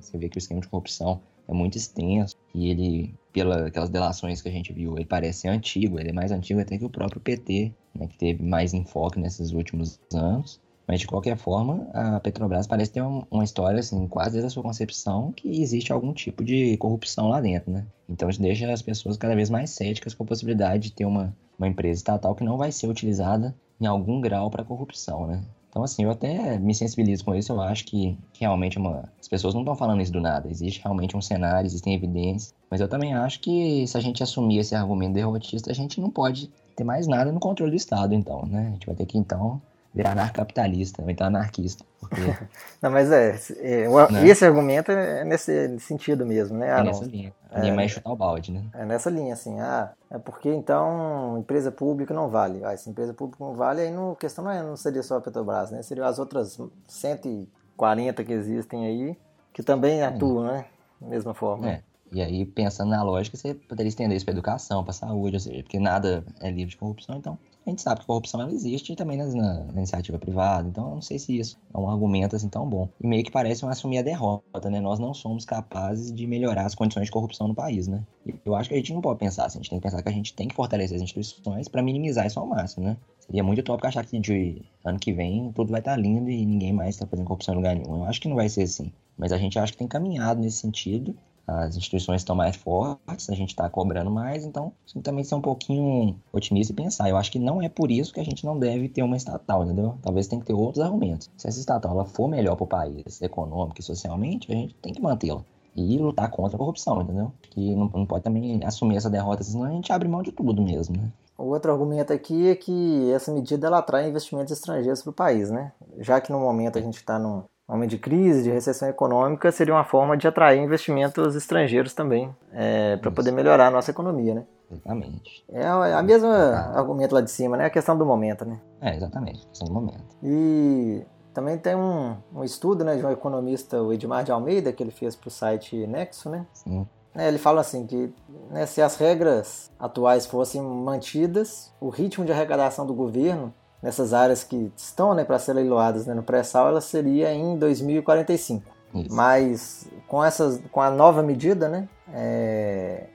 [0.00, 4.42] Você vê que o esquema de corrupção é muito extenso e ele, pelas aquelas delações
[4.42, 7.20] que a gente viu, ele parece antigo, ele é mais antigo até que o próprio
[7.20, 10.60] PT, né, que teve mais enfoque nesses últimos anos.
[10.86, 14.50] Mas, de qualquer forma, a Petrobras parece ter um- uma história, assim, quase desde a
[14.50, 17.86] sua concepção, que existe algum tipo de corrupção lá dentro, né?
[18.08, 21.34] Então, isso deixa as pessoas cada vez mais céticas com a possibilidade de ter uma,
[21.58, 25.42] uma empresa estatal que não vai ser utilizada em algum grau para corrupção, né?
[25.70, 27.50] Então, assim, eu até me sensibilizo com isso.
[27.50, 29.08] Eu acho que, que realmente é uma...
[29.20, 30.48] as pessoas não estão falando isso do nada.
[30.48, 32.54] Existe realmente um cenário, existem evidências.
[32.70, 36.10] Mas eu também acho que se a gente assumir esse argumento derrotista, a gente não
[36.10, 38.68] pode ter mais nada no controle do Estado, então, né?
[38.68, 39.60] A gente vai ter que, então,
[39.94, 41.84] virar anarcapitalista, ou então anarquista.
[42.00, 42.20] Porque
[42.82, 44.26] Não, mas é, é, o- Né?
[44.26, 46.68] esse argumento é nesse sentido mesmo, né?
[46.68, 47.32] é Ah, não, nessa linha.
[47.50, 48.64] A linha mais chutar o balde, né?
[48.74, 52.64] É nessa linha, assim, ah, é porque então empresa pública não vale.
[52.64, 55.18] Ah, se empresa pública não vale, aí não, a questão não, é, não seria só
[55.18, 55.80] a Petrobras, né?
[55.82, 59.16] Seriam as outras 140 que existem aí,
[59.52, 60.66] que também atuam, né?
[61.00, 61.70] Da mesma forma.
[61.70, 61.80] É.
[62.12, 65.62] E aí, pensando na lógica, você poderia estender isso para educação, para saúde, ou seja,
[65.62, 69.16] porque nada é livre de corrupção, então a gente sabe que corrupção ela existe também
[69.16, 72.48] nas- na, na iniciativa privada, então eu não sei se isso é um argumento assim
[72.48, 72.88] tão bom.
[73.00, 74.80] E meio que parece um assumir a derrota, né?
[74.80, 78.02] Nós não somos capazes de melhorar as condições de corrupção no país, né?
[78.26, 80.02] E eu acho que a gente não pode pensar assim, a gente tem que pensar
[80.02, 82.96] que a gente tem que fortalecer as instituições para minimizar isso ao máximo, né?
[83.20, 86.72] Seria muito utópico achar que de ano que vem tudo vai estar lindo e ninguém
[86.72, 87.96] mais está fazendo corrupção em lugar nenhum.
[87.96, 88.92] Eu acho que não vai ser assim.
[89.16, 93.34] Mas a gente acha que tem caminhado nesse sentido as instituições estão mais fortes, a
[93.34, 97.08] gente está cobrando mais, então tem que também ser um pouquinho otimista e pensar.
[97.08, 99.64] Eu acho que não é por isso que a gente não deve ter uma estatal,
[99.64, 99.96] entendeu?
[100.02, 101.30] Talvez tenha que ter outros argumentos.
[101.36, 104.92] Se essa estatal ela for melhor para o país, econômico e socialmente, a gente tem
[104.92, 105.42] que mantê-la.
[105.76, 107.32] E lutar contra a corrupção, entendeu?
[107.50, 110.62] Que não, não pode também assumir essa derrota, senão a gente abre mão de tudo
[110.62, 111.10] mesmo, né?
[111.36, 115.50] O outro argumento aqui é que essa medida ela atrai investimentos estrangeiros para o país,
[115.50, 115.72] né?
[115.98, 119.74] Já que no momento a gente está num momento de crise, de recessão econômica, seria
[119.74, 123.12] uma forma de atrair investimentos estrangeiros também, para Isso.
[123.12, 124.44] poder melhorar a nossa economia, né?
[124.70, 125.44] Exatamente.
[125.48, 126.30] É a a mesma
[126.74, 127.66] argumento lá de cima, né?
[127.66, 128.60] A questão do momento, né?
[128.80, 129.46] É, exatamente.
[129.46, 130.16] Questão do momento.
[130.22, 134.82] E também tem um, um estudo né, de um economista, o Edmar de Almeida, que
[134.82, 136.46] ele fez para o site Nexo, né?
[136.52, 136.86] Sim.
[137.14, 138.12] É, ele fala assim que
[138.50, 144.42] né, se as regras atuais fossem mantidas, o ritmo de arrecadação do governo nessas áreas
[144.42, 148.64] que estão né, para ser leiloadas né, no pré-sal, ela seria em 2045.
[148.94, 149.14] Isso.
[149.14, 153.08] Mas com, essas, com a nova medida, né, é,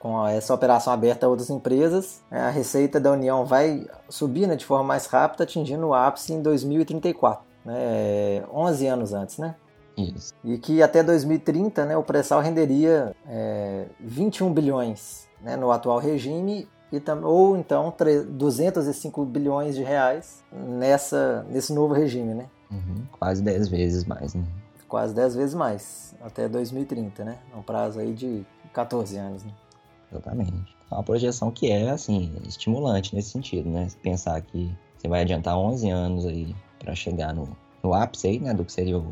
[0.00, 4.56] com essa operação aberta a outras empresas, né, a receita da União vai subir né,
[4.56, 9.38] de forma mais rápida, atingindo o ápice em 2034, né, 11 anos antes.
[9.38, 9.54] Né?
[9.96, 10.34] Isso.
[10.42, 16.68] E que até 2030 né, o pré-sal renderia é, 21 bilhões né, no atual regime,
[16.92, 22.46] e tam, ou então tre- 205 bilhões de reais nessa, nesse novo regime, né?
[22.70, 23.04] Uhum.
[23.18, 24.44] Quase 10 vezes mais, né?
[24.88, 27.38] quase 10 vezes mais, até 2030, né?
[27.52, 29.50] É um prazo aí de 14 anos, né?
[30.12, 30.76] Exatamente.
[30.90, 33.88] É uma projeção que é, assim, estimulante nesse sentido, né?
[34.00, 37.48] Pensar que você vai adiantar 11 anos aí para chegar no,
[37.82, 38.54] no ápice aí, né?
[38.54, 39.02] Do que seria a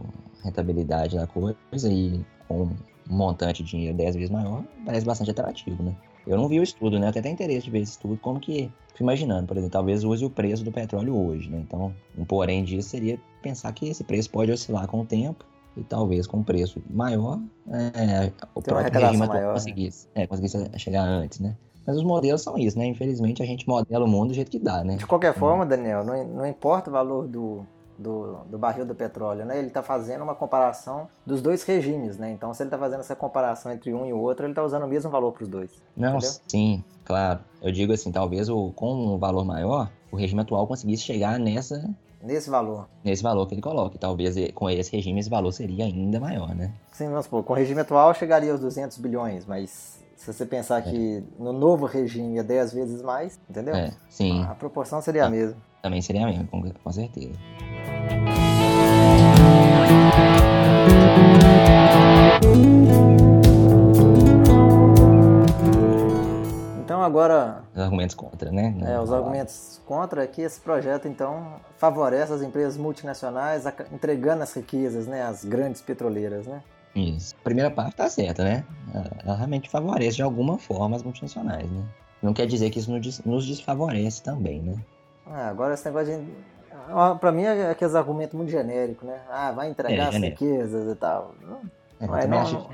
[0.45, 1.57] rentabilidade da coisa
[1.89, 2.77] e com um
[3.09, 5.95] montante de dinheiro 10 vezes maior, parece bastante atrativo, né?
[6.27, 7.07] Eu não vi o estudo, né?
[7.07, 8.71] Eu até tenho interesse de ver esse estudo, como que...
[8.89, 11.59] Fico imaginando, por exemplo, talvez use o preço do petróleo hoje, né?
[11.67, 15.45] Então, um porém disso seria pensar que esse preço pode oscilar com o tempo
[15.77, 19.53] e talvez com um preço maior, é, o Tem próprio regime maior, né?
[19.53, 21.57] conseguisse, é, conseguisse chegar antes, né?
[21.87, 22.87] Mas os modelos são isso, né?
[22.87, 24.97] Infelizmente a gente modela o mundo do jeito que dá, né?
[24.97, 27.67] De qualquer forma, Daniel, não, não importa o valor do,
[27.99, 29.59] do, do barril do petróleo, né?
[29.59, 32.31] Ele está fazendo uma comparação dos dois regimes, né?
[32.33, 34.85] Então, se ele está fazendo essa comparação entre um e o outro, ele está usando
[34.85, 35.71] o mesmo valor para os dois.
[35.97, 36.31] Não, entendeu?
[36.49, 37.41] sim, claro.
[37.63, 41.89] Eu digo assim, talvez o, com um valor maior, o regime atual conseguisse chegar nessa,
[42.23, 42.89] Nesse valor.
[43.05, 43.99] nesse valor que ele coloca.
[43.99, 46.73] Talvez e- com esse regime esse valor seria ainda maior, né?
[46.93, 50.81] Sim, vamos supor, com o regime atual chegaria aos 200 bilhões, mas se você pensar
[50.83, 53.75] que no novo regime é 10 vezes mais, entendeu?
[53.75, 55.57] É, sim, A proporção seria a mesma.
[55.83, 57.35] também seria mesmo, com, com certeza.
[67.05, 68.75] Agora, Os argumentos contra, né?
[68.85, 74.53] é, os argumentos contra é que esse projeto então favorece as empresas multinacionais entregando as
[74.55, 76.63] riquezas, né, às grandes petroleiras, né?
[76.95, 77.35] Isso.
[77.41, 78.65] A primeira parte tá certa, né?
[79.25, 81.83] Ela realmente favorece de alguma forma as multinacionais, né?
[82.23, 82.91] Não quer dizer que isso
[83.27, 84.77] nos desfavorece também, né?
[85.27, 86.25] Ah, agora esse negócio de.
[87.19, 89.19] Pra mim é aqueles argumentos muito genéricos, né?
[89.29, 91.35] Ah, vai entregar é, as riquezas e tal.
[92.01, 92.69] É, não, não, acho...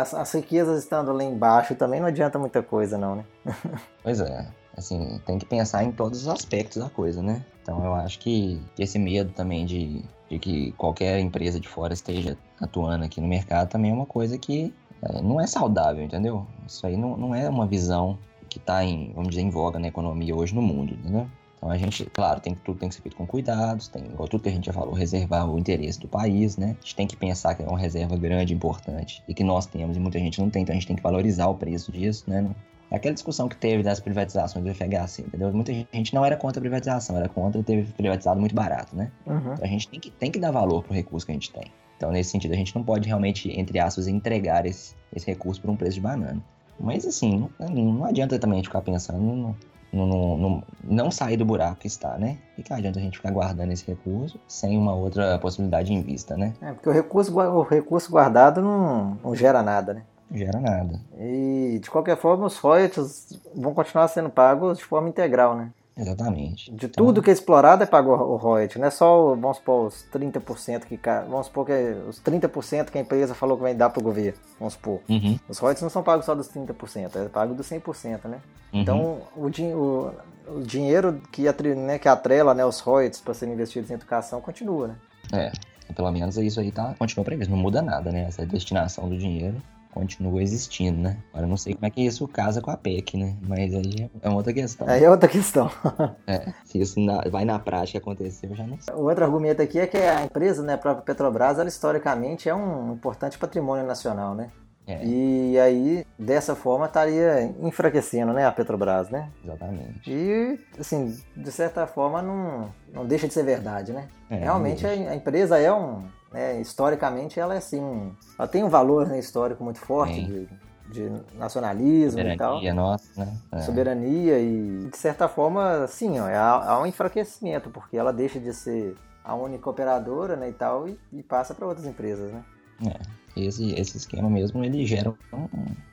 [0.00, 3.24] as, as riquezas estando lá embaixo também não adianta muita coisa, não, né?
[4.02, 4.46] pois é.
[4.76, 7.44] Assim, tem que pensar em todos os aspectos da coisa, né?
[7.62, 12.36] Então eu acho que esse medo também de, de que qualquer empresa de fora esteja
[12.60, 16.46] atuando aqui no mercado também é uma coisa que é, não é saudável, entendeu?
[16.66, 19.88] Isso aí não, não é uma visão que está em, vamos dizer, em voga na
[19.88, 21.26] economia hoje no mundo, entendeu?
[21.62, 24.42] Então a gente, claro, tem, tudo tem que ser feito com cuidados, tem, igual tudo
[24.42, 26.76] que a gente já falou, reservar o interesse do país, né?
[26.76, 29.96] A gente tem que pensar que é uma reserva grande, importante, e que nós temos
[29.96, 32.50] e muita gente não tem, então a gente tem que valorizar o preço disso, né?
[32.90, 35.52] É aquela discussão que teve das privatizações do FHC, entendeu?
[35.52, 39.12] Muita gente não era contra a privatização, era contra ter privatizado muito barato, né?
[39.24, 39.52] Uhum.
[39.52, 41.70] Então a gente tem que, tem que dar valor pro recurso que a gente tem.
[41.96, 45.70] Então, nesse sentido, a gente não pode realmente, entre aspas, entregar esse, esse recurso por
[45.70, 46.42] um preço de banana.
[46.80, 49.54] Mas, assim, não, não adianta também a gente ficar pensando
[49.92, 52.38] no, no, não sair do buraco que está, né?
[52.56, 56.36] E que adianta a gente ficar guardando esse recurso sem uma outra possibilidade em vista,
[56.36, 56.54] né?
[56.62, 60.02] É, porque o recurso, o recurso guardado não, não gera nada, né?
[60.34, 60.98] gera nada.
[61.18, 65.70] E de qualquer forma, os royalties vão continuar sendo pagos de forma integral, né?
[65.96, 66.70] Exatamente.
[66.72, 67.04] De então...
[67.04, 70.84] tudo que é explorado é pago o royalty, não é só, vamos supor, os 30%
[70.86, 74.00] que vamos supor que é os 30% que a empresa falou que vai dar para
[74.00, 75.00] o governo, vamos supor.
[75.08, 75.38] Uhum.
[75.48, 78.40] Os royalties não são pagos só dos 30%, é pago dos 100%, né?
[78.72, 78.80] Uhum.
[78.80, 80.12] Então, o, o,
[80.56, 81.42] o, dinheiro que,
[81.74, 84.96] né, que atrela né, os royalties para serem investidos em educação continua, né?
[85.32, 85.52] É,
[85.94, 88.24] pelo menos isso aí tá, continua previsto, não muda nada, né?
[88.24, 89.60] Essa destinação do dinheiro
[89.92, 91.18] continua existindo, né?
[91.30, 93.36] Agora eu não sei como é que isso casa com a PEC, né?
[93.46, 94.88] Mas aí é outra questão.
[94.88, 95.70] Aí é outra questão.
[96.26, 96.98] é, se isso
[97.30, 98.94] vai na prática acontecer, eu já não sei.
[98.94, 102.54] O outro argumento aqui é que a empresa, né, a própria Petrobras, ela historicamente é
[102.54, 104.50] um importante patrimônio nacional, né?
[104.86, 105.04] É.
[105.04, 109.28] E aí, dessa forma, estaria enfraquecendo né, a Petrobras, né?
[109.44, 110.10] Exatamente.
[110.10, 114.08] E, assim, de certa forma, não, não deixa de ser verdade, né?
[114.28, 118.68] É, Realmente, a, a empresa é um, né, historicamente ela é assim, ela tem um
[118.68, 120.48] valor né, histórico muito forte de,
[120.90, 122.74] de, nacionalismo Soberania e tal.
[122.74, 123.36] nossa, né?
[123.52, 123.60] É.
[123.60, 128.52] Soberania e de certa forma, sim, ó, há, há, um enfraquecimento, porque ela deixa de
[128.52, 132.42] ser a única operadora né, e tal e, e passa para outras empresas, né?
[132.86, 133.22] É.
[133.34, 135.48] Esse, esse esquema mesmo, ele gera, um,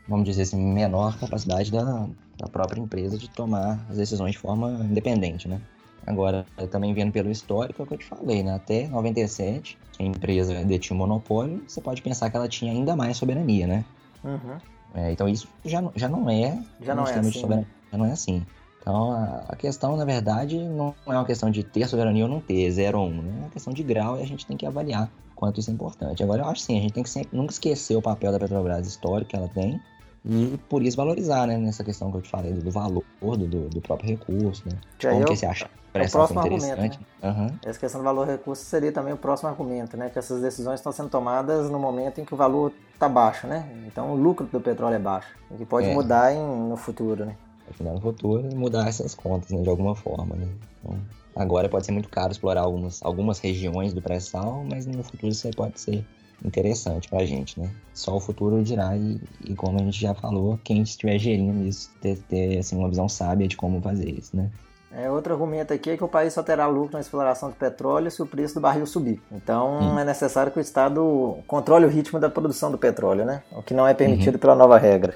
[0.07, 4.71] vamos dizer assim, menor capacidade da, da própria empresa de tomar as decisões de forma
[4.83, 5.61] independente, né?
[6.09, 8.55] Agora, também vendo pelo histórico, é o que eu te falei, né?
[8.55, 13.15] Até 97, a empresa detinha o monopólio, você pode pensar que ela tinha ainda mais
[13.15, 13.85] soberania, né?
[14.23, 14.57] Uhum.
[14.95, 17.63] É, então isso já, já não é já não é assim, né?
[17.91, 18.43] já não é assim.
[18.81, 22.41] Então a, a, questão, na verdade, não é uma questão de ter soberania ou não
[22.41, 23.31] ter, zero ou um, né?
[23.35, 26.23] É uma questão de grau e a gente tem que avaliar quanto isso é importante.
[26.23, 28.87] Agora eu acho sim, a gente tem que sempre, nunca esquecer o papel da Petrobras
[28.87, 29.79] histórico que ela tem
[30.25, 33.81] e por isso valorizar, né, nessa questão que eu te falei do valor do, do
[33.81, 34.77] próprio recurso, né?
[34.99, 35.69] Já Como eu, que você acha?
[35.93, 36.81] É o próximo argumento.
[36.81, 36.91] Né?
[37.23, 37.47] Uhum.
[37.65, 40.09] Essa questão do valor recurso seria também o próximo argumento, né?
[40.09, 43.67] Que essas decisões estão sendo tomadas no momento em que o valor está baixo, né?
[43.87, 45.93] Então o lucro do petróleo é baixo, o que pode é.
[45.93, 47.35] mudar em, no futuro, né?
[47.65, 50.47] Pode mudar no futuro e mudar essas contas, né, de alguma forma, né?
[50.83, 50.97] Então,
[51.35, 55.47] agora pode ser muito caro explorar algumas, algumas regiões do pré-sal, mas no futuro isso
[55.47, 56.05] aí pode ser
[56.43, 57.69] interessante pra gente, né?
[57.93, 61.91] Só o futuro dirá e, e como a gente já falou, quem estiver gerindo isso
[62.01, 64.49] ter, ter assim, uma visão sábia de como fazer isso, né?
[64.91, 68.09] É, outro argumento aqui é que o país só terá lucro na exploração de petróleo
[68.09, 69.21] se o preço do barril subir.
[69.31, 73.43] Então é necessário que o Estado controle o ritmo da produção do petróleo, né?
[73.51, 74.39] O que não é permitido uhum.
[74.39, 75.15] pela nova regra.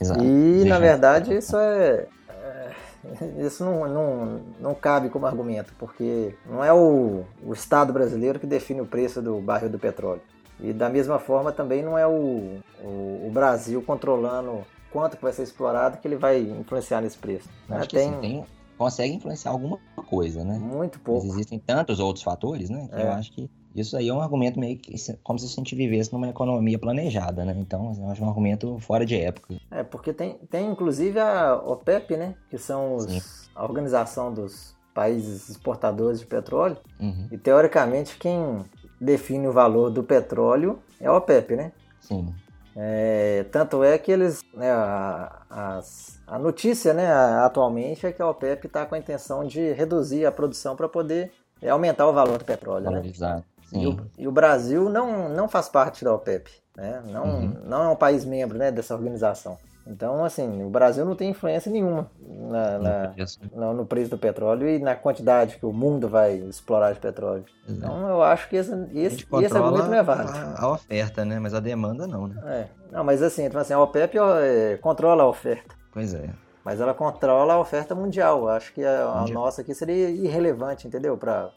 [0.00, 0.24] Exato.
[0.24, 6.34] E Deixa na verdade isso é, é, isso não, não, não cabe como argumento, porque
[6.48, 10.22] não é o, o Estado brasileiro que define o preço do barril do petróleo.
[10.62, 15.32] E da mesma forma também não é o, o, o Brasil controlando quanto que vai
[15.32, 17.48] ser explorado que ele vai influenciar nesse preço.
[17.68, 17.86] Né?
[17.86, 18.44] tem, assim, tem,
[18.76, 20.58] consegue influenciar alguma coisa, né?
[20.58, 21.26] Muito pouco.
[21.26, 22.88] Mas existem tantos outros fatores, né?
[22.88, 23.02] Que é.
[23.04, 26.12] eu acho que isso aí é um argumento meio que como se a gente vivesse
[26.12, 27.54] numa economia planejada, né?
[27.56, 29.54] Então, eu acho um argumento fora de época.
[29.70, 32.34] É, porque tem, tem inclusive a OPEP, né?
[32.48, 36.76] Que são os, a organização dos países exportadores de petróleo.
[36.98, 37.28] Uhum.
[37.30, 38.64] E teoricamente quem
[39.00, 41.72] define o valor do petróleo é a OPEP, né?
[42.00, 42.34] Sim.
[42.76, 47.10] É, tanto é que eles, né, a, as, a notícia né,
[47.44, 51.32] atualmente é que a OPEP está com a intenção de reduzir a produção para poder
[51.60, 52.84] é, aumentar o valor do petróleo.
[52.84, 53.36] Valorizar.
[53.36, 53.44] Né?
[53.72, 57.02] E o, e o, Brasil não, não faz parte da OPEP, né?
[57.06, 57.56] Não, uhum.
[57.64, 59.56] não é um país membro né, dessa organização.
[59.86, 63.14] Então, assim, o Brasil não tem influência nenhuma na, na,
[63.52, 67.44] no, no, preço do petróleo e na quantidade que o mundo vai explorar de petróleo.
[67.68, 67.92] Exato.
[67.92, 70.32] Então, eu acho que esse, esse, esse argumento não é válido.
[70.32, 71.38] A, a, oferta, né?
[71.38, 72.40] Mas a demanda não, né?
[72.44, 72.68] É.
[72.92, 75.74] Não, mas assim, então, assim a OPEP é, controla a oferta.
[75.92, 76.28] Pois é.
[76.64, 78.42] Mas ela controla a oferta mundial.
[78.42, 81.16] Eu acho que a, a nossa aqui seria irrelevante, entendeu?
[81.16, 81.50] Para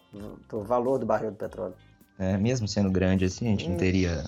[0.51, 1.75] o valor do barril do petróleo.
[2.17, 4.23] É, mesmo sendo grande assim, a gente não teria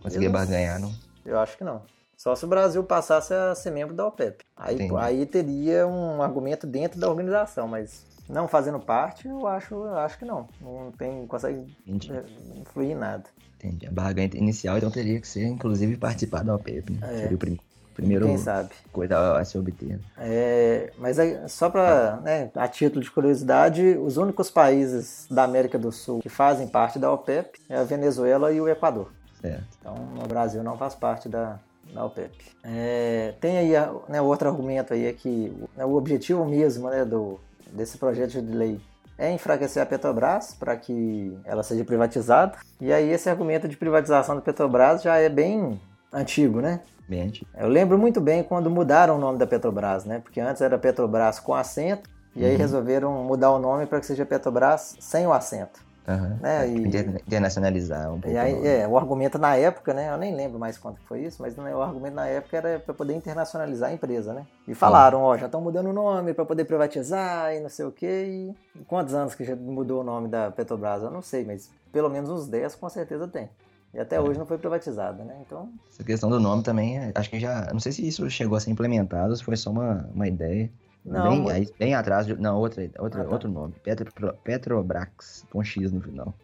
[0.00, 0.92] conseguido barganhar, não?
[1.26, 1.82] Eu acho que não.
[2.16, 4.44] Só se o Brasil passasse a ser membro da OPEP.
[4.56, 9.98] Aí, aí teria um argumento dentro da organização, mas não fazendo parte, eu acho, eu
[9.98, 10.48] acho que não.
[10.60, 12.12] Não tem, consegue Entendi.
[12.12, 12.24] É,
[12.58, 13.24] influir em nada.
[13.56, 13.86] Entendi.
[13.86, 16.92] A barganha inicial então teria que ser, inclusive, participar da OPEP.
[16.92, 16.98] Né?
[17.02, 17.16] É.
[17.22, 17.58] Seria o prim
[17.94, 18.70] primeiro Quem sabe.
[18.92, 20.00] coisa a se obter.
[20.18, 25.78] É, mas é, só para, né, a título de curiosidade, os únicos países da América
[25.78, 29.12] do Sul que fazem parte da OPEP é a Venezuela e o Equador.
[29.40, 29.64] Certo.
[29.80, 31.60] Então, o Brasil não faz parte da,
[31.94, 32.32] da OPEP.
[32.62, 33.72] É, tem aí
[34.08, 37.40] né, outro argumento aí é que né, o objetivo mesmo né, do,
[37.72, 38.80] desse projeto de lei
[39.16, 42.58] é enfraquecer a Petrobras para que ela seja privatizada.
[42.80, 45.80] E aí esse argumento de privatização da Petrobras já é bem
[46.12, 46.80] antigo, né?
[47.08, 47.48] Bem antigo.
[47.56, 50.18] Eu lembro muito bem quando mudaram o nome da Petrobras, né?
[50.18, 52.58] Porque antes era Petrobras com acento e aí uhum.
[52.58, 55.80] resolveram mudar o nome para que seja Petrobras sem o acento.
[56.06, 56.36] Uhum.
[56.40, 56.68] Né?
[56.68, 56.78] E,
[57.26, 58.36] internacionalizar um pouco.
[58.36, 60.12] E aí, é, o argumento na época, né?
[60.12, 62.92] Eu nem lembro mais quanto foi isso, mas né, o argumento na época era para
[62.92, 64.46] poder internacionalizar a empresa, né?
[64.68, 67.92] E falaram, ó, já estão mudando o nome para poder privatizar e não sei o
[67.92, 68.54] quê.
[68.74, 71.02] E quantos anos que já mudou o nome da Petrobras?
[71.02, 73.48] Eu não sei, mas pelo menos uns 10 com certeza tem.
[73.94, 74.20] E até é.
[74.20, 75.36] hoje não foi privatizada, né?
[75.46, 75.70] Então.
[75.90, 77.70] Essa questão do nome também, acho que já.
[77.72, 80.68] Não sei se isso chegou a ser implementado, se foi só uma, uma ideia.
[81.04, 83.30] Não, bem, aí, bem atrás, de, não, outra, outra, ah, tá.
[83.30, 83.74] outro nome.
[83.82, 84.10] Petro,
[84.42, 86.34] Petrobrax, com X no final.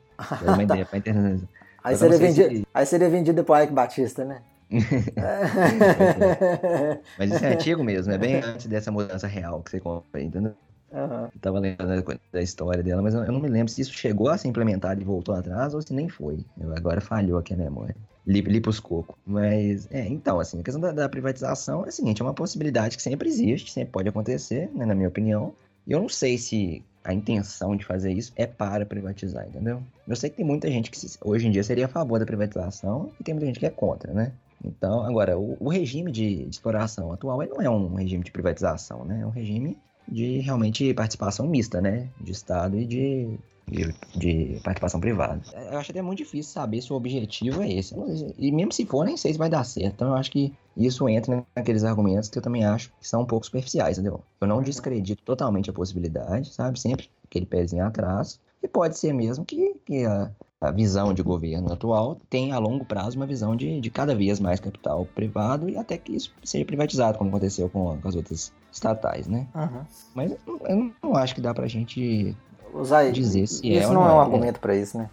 [0.43, 1.49] Era uma ideia pra internacionalizar.
[1.83, 2.67] Aí seria, vendido, se...
[2.75, 4.43] aí seria vendido pro Ike Batista, né?
[7.19, 10.53] Mas isso é antigo mesmo, é bem antes dessa mudança real que você compra, entendeu?
[10.93, 11.25] Uhum.
[11.25, 14.37] Eu tava lembrando da história dela, mas eu não me lembro se isso chegou a
[14.37, 16.45] ser implementado e voltou atrás ou se nem foi.
[16.61, 17.95] Eu, agora falhou aqui a memória.
[18.27, 19.17] Li, li pros cocos.
[19.27, 22.97] Mas, é, então, assim, a questão da, da, privatização é a seguinte: é uma possibilidade
[22.97, 25.55] que sempre existe, sempre pode acontecer, né, na minha opinião.
[25.87, 29.83] E eu não sei se a intenção de fazer isso é para privatizar, entendeu?
[30.07, 33.11] Eu sei que tem muita gente que hoje em dia seria a favor da privatização
[33.19, 34.33] e tem muita gente que é contra, né?
[34.63, 39.05] Então, agora, o, o regime de, de, exploração atual não é um regime de privatização,
[39.05, 39.21] né?
[39.23, 39.79] É um regime
[40.11, 42.09] de realmente participação mista, né?
[42.21, 45.41] De Estado e de, de, de, participação privada.
[45.71, 47.95] Eu acho até muito difícil saber se o objetivo é esse.
[48.39, 49.95] E mesmo se for, nem sei se vai dar certo.
[49.95, 53.27] Então eu acho que isso entra naqueles argumentos que eu também acho que são um
[53.27, 54.21] pouco superficiais, entendeu?
[54.41, 56.81] Eu não descredito totalmente a possibilidade, sabe?
[56.81, 58.41] Sempre aquele pezinho atrás.
[58.63, 62.85] E pode ser mesmo que, que a, a visão de governo atual tem a longo
[62.85, 66.65] prazo uma visão de, de cada vez mais capital privado e até que isso seja
[66.65, 69.47] privatizado, como aconteceu com, com as outras estatais, né?
[69.55, 69.85] Uhum.
[70.15, 72.37] Mas eu não acho que dá pra gente
[72.73, 74.21] Usar dizer se isso é Isso não é um é.
[74.21, 75.11] argumento para isso, né?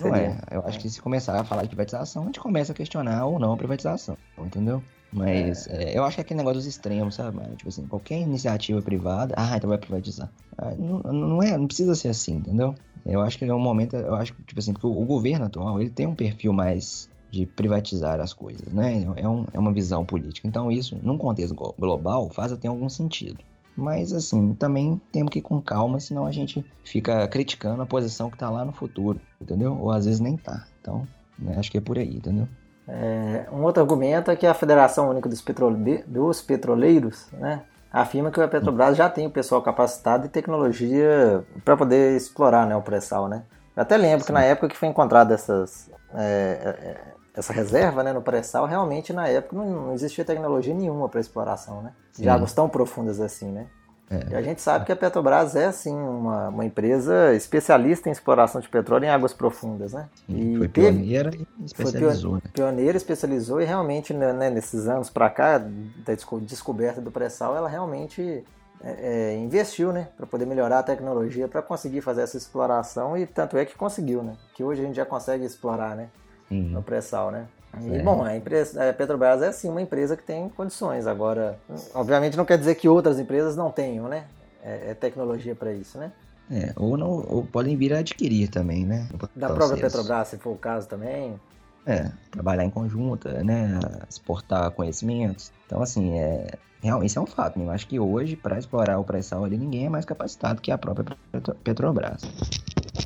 [0.00, 0.38] Não é.
[0.50, 3.38] Eu acho que se começar a falar de privatização, a gente começa a questionar ou
[3.38, 4.82] não a privatização, entendeu?
[5.14, 5.92] Mas é.
[5.92, 7.38] É, eu acho que é aquele negócio dos extremos, sabe?
[7.56, 10.30] Tipo assim, qualquer iniciativa privada, ah, então vai privatizar.
[10.58, 12.74] Ah, não, não, é, não precisa ser assim, entendeu?
[13.06, 15.46] Eu acho que é um momento, eu acho que, tipo assim, porque o, o governo
[15.46, 19.04] atual, ele tem um perfil mais de privatizar as coisas, né?
[19.16, 20.48] É, um, é uma visão política.
[20.48, 23.38] Então isso, num contexto global, faz até algum sentido.
[23.76, 28.30] Mas assim, também temos que ir com calma, senão a gente fica criticando a posição
[28.30, 29.76] que está lá no futuro, entendeu?
[29.80, 30.64] Ou às vezes nem tá.
[30.80, 31.06] Então,
[31.38, 32.48] né, acho que é por aí, entendeu?
[32.86, 36.04] É, um outro argumento é que a Federação Única dos, Petrole...
[36.06, 41.76] dos Petroleiros né, afirma que a Petrobras já tem o pessoal capacitado e tecnologia para
[41.76, 43.28] poder explorar né, o pré-sal.
[43.28, 43.42] Né?
[43.74, 44.26] Eu até lembro Sim.
[44.26, 47.00] que na época que foi encontrada essas, é, é,
[47.34, 51.82] essa reserva né, no pré-sal, realmente na época não, não existia tecnologia nenhuma para exploração
[51.82, 53.50] né, de águas tão profundas assim.
[53.50, 53.66] Né?
[54.10, 54.32] É.
[54.32, 58.60] E a gente sabe que a Petrobras é, sim, uma, uma empresa especialista em exploração
[58.60, 60.08] de petróleo em águas profundas, né?
[60.28, 62.32] E foi pioneira e especializou.
[62.32, 62.50] Foi né?
[62.52, 67.68] pioneira, especializou e realmente, né, né nesses anos para cá, da descoberta do pré-sal, ela
[67.68, 68.44] realmente
[68.82, 70.08] é, é, investiu, né?
[70.16, 74.22] Para poder melhorar a tecnologia, para conseguir fazer essa exploração e tanto é que conseguiu,
[74.22, 74.34] né?
[74.54, 76.08] Que hoje a gente já consegue explorar, né?
[76.50, 77.46] No pré-sal, né?
[77.82, 81.06] E, bom, a, empresa, a Petrobras é sim uma empresa que tem condições.
[81.06, 81.58] Agora,
[81.94, 84.24] obviamente não quer dizer que outras empresas não tenham, né?
[84.62, 86.12] É, é tecnologia para isso, né?
[86.50, 89.08] É, ou, não, ou podem vir a adquirir também, né?
[89.34, 91.40] Da própria Petrobras, se for o caso também.
[91.86, 93.78] É, trabalhar em conjunto, né?
[94.08, 95.52] Exportar conhecimentos.
[95.66, 97.58] Então, assim, é, realmente isso é um fato.
[97.58, 97.64] Né?
[97.64, 100.78] Eu acho que hoje, para explorar o pré-sal ali, ninguém é mais capacitado que a
[100.78, 101.16] própria
[101.62, 102.22] Petrobras.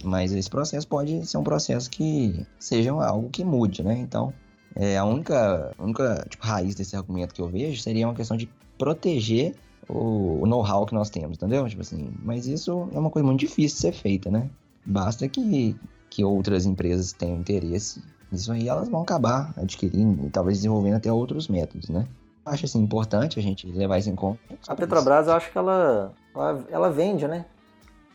[0.05, 3.95] Mas esse processo pode ser um processo que seja algo que mude, né?
[3.95, 4.33] Então,
[4.79, 8.49] é, a única, única tipo, raiz desse argumento que eu vejo seria uma questão de
[8.79, 9.57] proteger
[9.89, 11.69] o, o know-how que nós temos, entendeu?
[11.69, 14.49] Tipo assim, mas isso é uma coisa muito difícil de ser feita, né?
[14.87, 15.77] Basta que,
[16.09, 18.01] que outras empresas tenham interesse
[18.31, 22.07] nisso aí, elas vão acabar adquirindo e talvez desenvolvendo até outros métodos, né?
[22.47, 24.39] Acho assim importante a gente levar isso em conta.
[24.69, 27.45] A Petrobras, eu acho que ela, ela, ela vende, né?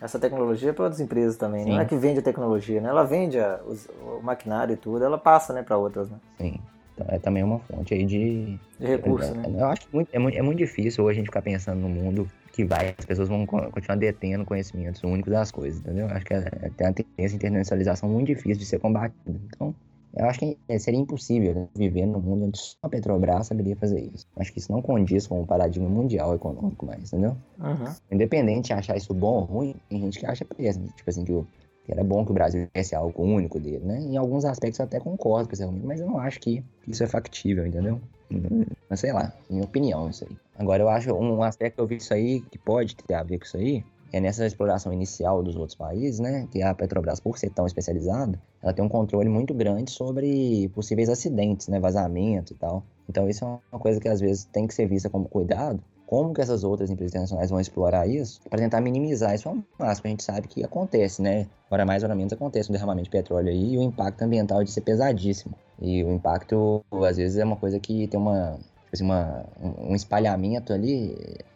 [0.04, 1.64] Essa tecnologia para outras empresas também.
[1.64, 1.70] Sim.
[1.72, 2.90] Não é que vende a tecnologia, né?
[2.90, 6.18] Ela vende a, os, o maquinário e tudo, ela passa, né, para outras, né?
[6.38, 6.60] Sim.
[6.94, 9.46] Então é também uma fonte aí de, de recurso, né?
[9.48, 11.88] Eu acho que muito, é, muito, é muito difícil hoje a gente ficar pensando no
[11.88, 16.08] mundo que vai, as pessoas vão continuar detendo conhecimentos únicos das coisas, entendeu?
[16.08, 16.42] Acho que é,
[16.76, 19.40] tem uma tendência de internacionalização muito difícil de ser combatida.
[19.48, 19.74] Então,
[20.16, 23.76] eu acho que é, seria impossível né, viver num mundo onde só a Petrobras saberia
[23.76, 24.28] fazer isso.
[24.36, 27.36] Acho que isso não condiz com o paradigma mundial econômico mais, entendeu?
[27.60, 27.96] Uhum.
[28.12, 30.88] Independente de achar isso bom ou ruim, tem gente que acha péssimo.
[30.96, 31.48] Tipo assim, que, o,
[31.84, 34.00] que era bom que o Brasil tivesse algo único dele, né?
[34.00, 37.08] Em alguns aspectos eu até concordo com isso, mas eu não acho que isso é
[37.08, 38.00] factível, entendeu?
[38.90, 40.38] Mas sei lá, minha opinião isso aí.
[40.58, 43.40] Agora eu acho um aspecto que eu vi isso aí que pode ter a ver
[43.40, 43.84] com isso aí
[44.14, 48.40] é nessa exploração inicial dos outros países, né, que a Petrobras, por ser tão especializada,
[48.62, 52.84] ela tem um controle muito grande sobre possíveis acidentes, né, vazamento e tal.
[53.10, 56.32] Então isso é uma coisa que às vezes tem que ser vista como cuidado, como
[56.32, 60.06] que essas outras empresas internacionais vão explorar isso para tentar minimizar isso ao máximo.
[60.06, 61.48] A gente sabe que acontece, né?
[61.72, 64.64] Hora mais, hora menos acontece um derramamento de petróleo aí e o impacto ambiental é
[64.64, 65.56] de ser pesadíssimo.
[65.82, 68.60] E o impacto, às vezes, é uma coisa que tem uma,
[68.94, 71.16] assim, uma, um espalhamento ali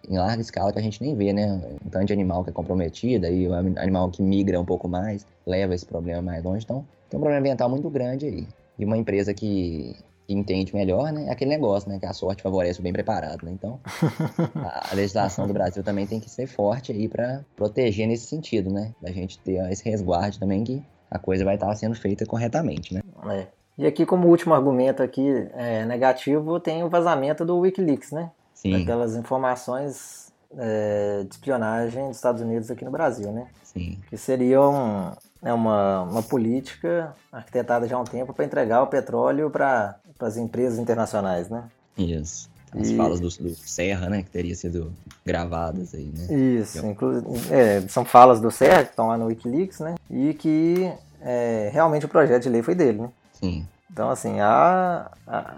[0.10, 1.62] em larga escala que a gente nem vê, né?
[1.86, 5.26] Um tanto de animal que é comprometido, aí o animal que migra um pouco mais,
[5.46, 6.64] leva esse problema mais longe.
[6.64, 8.48] Então, tem um problema ambiental muito grande aí.
[8.80, 11.28] E uma empresa que, que entende melhor, né?
[11.28, 12.00] É aquele negócio, né?
[12.00, 13.52] Que a sorte favorece o bem preparado, né?
[13.52, 13.80] Então,
[14.56, 18.72] a, a legislação do Brasil também tem que ser forte aí para proteger nesse sentido,
[18.72, 18.94] né?
[19.02, 23.02] Da gente ter esse resguardo também que a coisa vai estar sendo feita corretamente, né?
[23.30, 23.48] É.
[23.78, 28.32] E aqui, como último argumento aqui é, negativo, tem o vazamento do Wikileaks, né?
[28.54, 28.82] Sim.
[28.82, 33.48] Aquelas informações é, de espionagem dos Estados Unidos aqui no Brasil, né?
[33.64, 34.00] Sim.
[34.10, 35.12] Que seria um,
[35.44, 40.38] é uma, uma política arquitetada já há um tempo para entregar o petróleo para as
[40.38, 41.64] empresas internacionais, né?
[41.96, 42.50] Isso.
[42.72, 42.98] As e...
[42.98, 44.24] falas do, do, Serra, né?
[44.24, 44.92] Que teria sido
[45.26, 46.34] gravadas aí, né?
[46.34, 49.96] Isso, inclusive, é, são falas do Serra que estão lá no Wikileaks, né?
[50.10, 53.10] E que é, realmente o projeto de lei foi dele, né?
[53.40, 53.68] Sim.
[53.92, 55.54] Então, assim, a, a,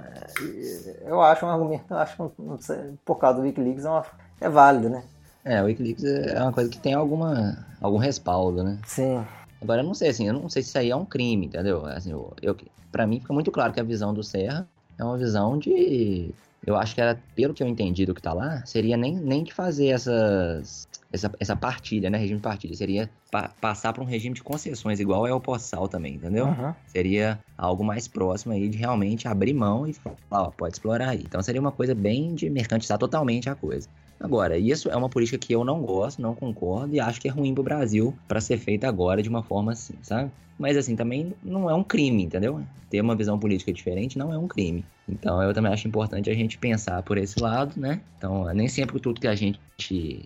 [1.06, 4.06] eu acho um argumento, acho que sei, por causa do Wikileaks é, uma,
[4.40, 5.04] é válido, né?
[5.44, 8.78] É, o Wikileaks é uma coisa que tem alguma, algum respaldo, né?
[8.86, 9.26] Sim.
[9.62, 11.86] Agora, eu não sei, assim, eu não sei se isso aí é um crime, entendeu?
[11.86, 12.56] Assim, eu, eu,
[12.92, 14.68] pra mim fica muito claro que a visão do Serra
[14.98, 16.34] é uma visão de...
[16.66, 19.44] Eu acho que era, pelo que eu entendi do que tá lá, seria nem, nem
[19.44, 22.18] de fazer essas essa, essa partilha, né?
[22.18, 22.76] Regime de partilha.
[22.76, 26.48] Seria pa passar para um regime de concessões, igual é o Poçal também, entendeu?
[26.48, 26.74] Uhum.
[26.88, 31.24] Seria algo mais próximo aí de realmente abrir mão e falar, ó, pode explorar aí.
[31.26, 33.90] Então seria uma coisa bem de mercantilizar totalmente a coisa.
[34.20, 37.32] Agora, isso é uma política que eu não gosto, não concordo e acho que é
[37.32, 40.30] ruim pro Brasil para ser feita agora de uma forma assim, sabe?
[40.58, 42.62] Mas assim, também não é um crime, entendeu?
[42.90, 44.84] Ter uma visão política diferente não é um crime.
[45.08, 48.02] Então eu também acho importante a gente pensar por esse lado, né?
[48.18, 49.58] Então, nem sempre tudo que a gente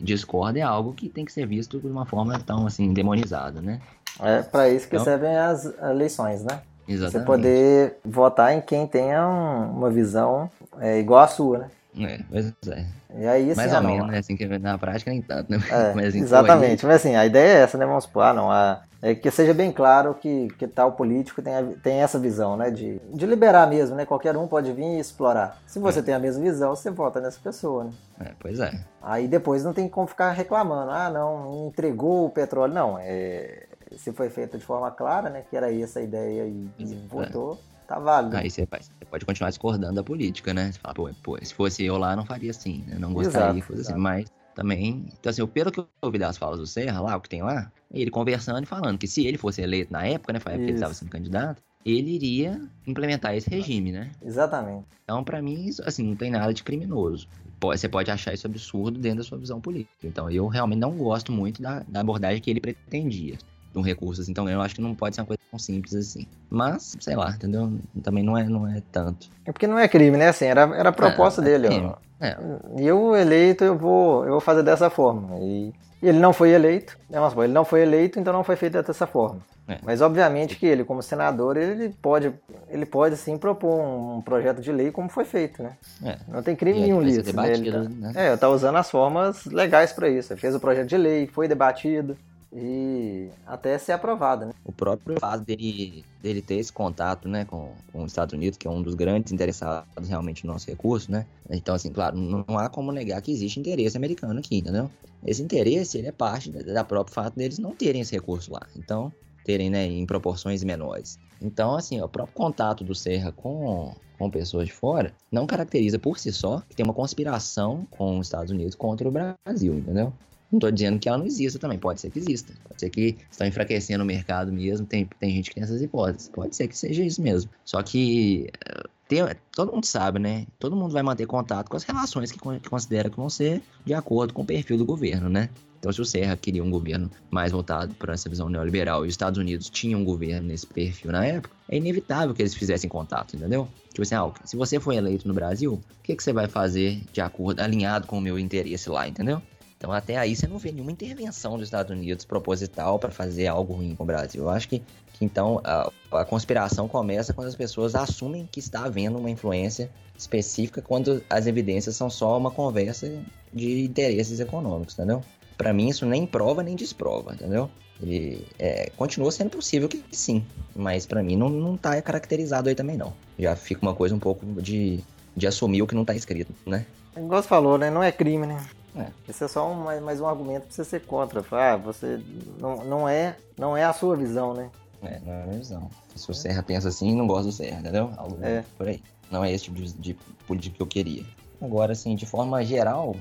[0.01, 3.79] discorda é algo que tem que ser visto de uma forma tão assim demonizada, né?
[4.19, 6.61] É para isso que então, servem as eleições, né?
[6.87, 7.11] Exatamente.
[7.11, 11.71] Você poder votar em quem tenha um, uma visão é, igual à sua, né?
[11.99, 12.85] É, pois é.
[13.15, 14.17] E aí, assim, Mais ou menos, né?
[14.17, 15.59] Assim, que na prática nem tanto, né?
[15.69, 16.85] É, Mas, assim, exatamente.
[16.85, 17.85] Mas assim, a ideia é essa, né?
[17.85, 21.53] Vamos supor, ah, não, a, é que seja bem claro que, que tal político tem,
[21.53, 22.71] a, tem essa visão, né?
[22.71, 24.05] De, de liberar mesmo, né?
[24.05, 25.61] Qualquer um pode vir e explorar.
[25.67, 26.01] Se você é.
[26.01, 27.91] tem a mesma visão, você vota nessa pessoa, né?
[28.21, 28.71] É, pois é.
[29.01, 32.73] Aí depois não tem como ficar reclamando, ah, não, entregou o petróleo.
[32.73, 33.67] Não, é,
[33.97, 35.43] se foi feito de forma clara, né?
[35.47, 38.37] Que era essa a ideia e, e votou tá válido.
[38.37, 38.67] Aí você,
[39.09, 40.71] pode continuar discordando da política, né?
[40.71, 42.97] Você fala, pô, pô, se fosse eu lá, não faria assim, né?
[42.97, 44.25] Não gostaria exato, que fosse assim, mas
[44.55, 45.05] também.
[45.19, 47.71] Então, assim, pelo que eu ouvi das falas do Serra, lá, o que tem lá,
[47.91, 50.39] ele conversando e falando que se ele fosse eleito na época, né?
[50.39, 54.11] Foi a época que ele estava sendo candidato, ele iria implementar esse regime, né?
[54.21, 54.85] Exatamente.
[55.03, 57.27] Então, para mim, isso, assim, não tem nada de criminoso.
[57.59, 59.95] Você pode achar isso absurdo dentro da sua visão política.
[60.03, 63.37] Então, eu realmente não gosto muito da, da abordagem que ele pretendia
[63.73, 64.21] de um recurso.
[64.21, 64.31] Assim.
[64.31, 66.25] Então, eu acho que não pode ser uma coisa tão simples assim.
[66.49, 67.73] Mas, sei lá, entendeu?
[68.01, 69.27] Também não é, não é tanto.
[69.43, 70.29] É porque não é crime, né?
[70.29, 71.67] Assim, era, era a proposta é, é dele.
[71.67, 71.87] Crime.
[71.87, 71.95] Ó.
[72.21, 72.37] É.
[72.77, 75.37] E eu eleito, eu vou, eu vou fazer dessa forma.
[75.41, 78.57] E, ele não foi eleito, né, vamos supor, ele não foi eleito, então não foi
[78.57, 79.39] feito dessa forma.
[79.65, 79.77] É.
[79.81, 82.33] Mas obviamente que ele, como senador, ele pode,
[82.67, 85.77] ele pode sim propor um, projeto de lei como foi feito, né?
[86.03, 86.17] É.
[86.27, 87.33] Não tem crime nenhum nisso.
[87.33, 87.53] Né?
[87.53, 88.11] Ele tá, né?
[88.15, 90.33] É, tá usando as formas legais para isso.
[90.33, 92.17] Ele fez o projeto de lei, foi debatido.
[92.55, 94.53] E até ser aprovada, né?
[94.63, 98.67] O próprio fato dele, dele ter esse contato, né, com, com os Estados Unidos, que
[98.67, 101.25] é um dos grandes interessados realmente no nosso recurso, né?
[101.49, 104.89] Então, assim, claro, não, há como negar que existe interesse americano aqui, entendeu?
[105.25, 108.61] Esse interesse, ele é parte da, próprio fato deles não terem esse recurso lá.
[108.75, 109.11] Então,
[109.43, 111.17] terem, né, em proporções menores.
[111.41, 116.19] Então, assim, o próprio contato do Serra com, com pessoas de fora não caracteriza por
[116.19, 120.13] si só que tem uma conspiração com os Estados Unidos contra o Brasil, entendeu?
[120.53, 122.53] Não estou dizendo que ela não exista também, pode ser que exista.
[122.67, 126.29] Pode ser que estão enfraquecendo o mercado mesmo, tem, tem gente que tem essas hipóteses.
[126.29, 127.49] Pode ser que seja isso mesmo.
[127.65, 130.45] Só que eh, tem, todo mundo sabe, né?
[130.59, 133.95] Todo mundo vai manter contato com as relações que, que considera que vão ser de
[133.95, 135.49] acordo com o perfil do governo, né?
[135.79, 139.13] Então, se o Serra queria um governo mais voltado para essa visão neoliberal e os
[139.13, 143.35] Estados Unidos tinham um governo nesse perfil na época, é inevitável que eles fizessem contato,
[143.35, 143.67] entendeu?
[143.89, 147.01] Tipo assim, ah, se você foi eleito no Brasil, o que, que você vai fazer
[147.11, 149.41] de acordo, alinhado com o meu interesse lá, entendeu?
[149.83, 153.73] Então, até aí você não vê nenhuma intervenção dos Estados Unidos proposital para fazer algo
[153.73, 154.43] ruim com o Brasil.
[154.43, 154.79] Eu acho que,
[155.11, 159.91] que então a, a, conspiração começa quando as pessoas assumem que está havendo uma influência
[160.17, 163.11] específica quando as evidências são só uma conversa
[163.53, 165.21] de interesses econômicos, entendeu?
[165.57, 167.69] Para mim, isso nem prova nem desprova, entendeu?
[168.01, 172.75] Ele é, continua sendo possível que sim, mas para mim não, não tá caracterizado aí
[172.75, 173.11] também não.
[173.37, 175.01] Já fica uma coisa um pouco de,
[175.35, 176.85] de assumir o que não tá escrito, né?
[177.17, 177.89] Igual você falou, né?
[177.89, 178.65] Não é crime, né?
[178.95, 179.07] É.
[179.27, 181.43] Esse é só um, mais, mais um argumento pra você ser contra.
[181.51, 182.21] Ah, você
[182.59, 184.69] não, não, é, não é a sua visão, né?
[185.01, 185.89] É, não é a minha visão.
[186.15, 188.11] Se o Serra pensa assim, não gosta do Serra, entendeu?
[188.17, 188.63] Algo é.
[188.77, 189.01] por aí.
[189.31, 190.13] Não é esse tipo de, de
[190.47, 191.25] política que eu queria.
[191.61, 193.15] Agora, assim, de forma geral,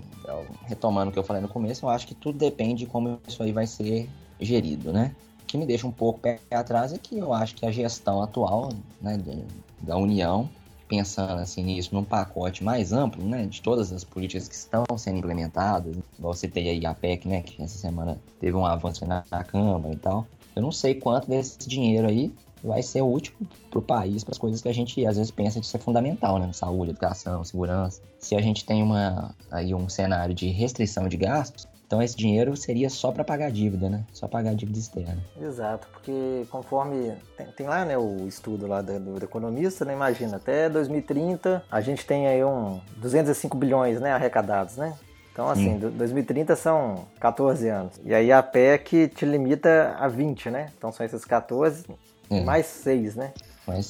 [0.64, 3.42] retomando o que eu falei no começo, eu acho que tudo depende de como isso
[3.42, 4.10] aí vai ser
[4.40, 5.14] gerido, né?
[5.42, 8.20] O que me deixa um pouco pé atrás é que eu acho que a gestão
[8.20, 8.70] atual
[9.00, 9.18] né,
[9.80, 10.50] da União,
[10.92, 15.16] pensando assim nisso num pacote mais amplo, né, de todas as políticas que estão sendo
[15.16, 19.42] implementadas, você tem aí a PEC, né, que essa semana teve um avanço na, na
[19.42, 20.26] Câmara e tal.
[20.54, 22.30] Eu não sei quanto desse dinheiro aí
[22.62, 23.32] vai ser útil
[23.70, 26.38] para o país, para as coisas que a gente às vezes pensa de ser fundamental,
[26.38, 26.52] né?
[26.52, 28.02] Saúde, educação, segurança.
[28.18, 32.56] Se a gente tem uma, aí um cenário de restrição de gastos, então esse dinheiro
[32.56, 34.02] seria só para pagar a dívida, né?
[34.14, 35.18] Só pagar a dívida externa.
[35.38, 39.92] Exato, porque conforme tem, tem lá, né, o estudo lá do, do, economista, né?
[39.92, 44.94] Imagina, até 2030 a gente tem aí um 205 bilhões, né, arrecadados, né?
[45.30, 45.90] Então, assim, Sim.
[45.90, 48.00] 2030 são 14 anos.
[48.02, 50.70] E aí a PEC te limita a 20, né?
[50.78, 51.84] Então são esses 14
[52.30, 52.40] é.
[52.42, 53.34] mais 6, né?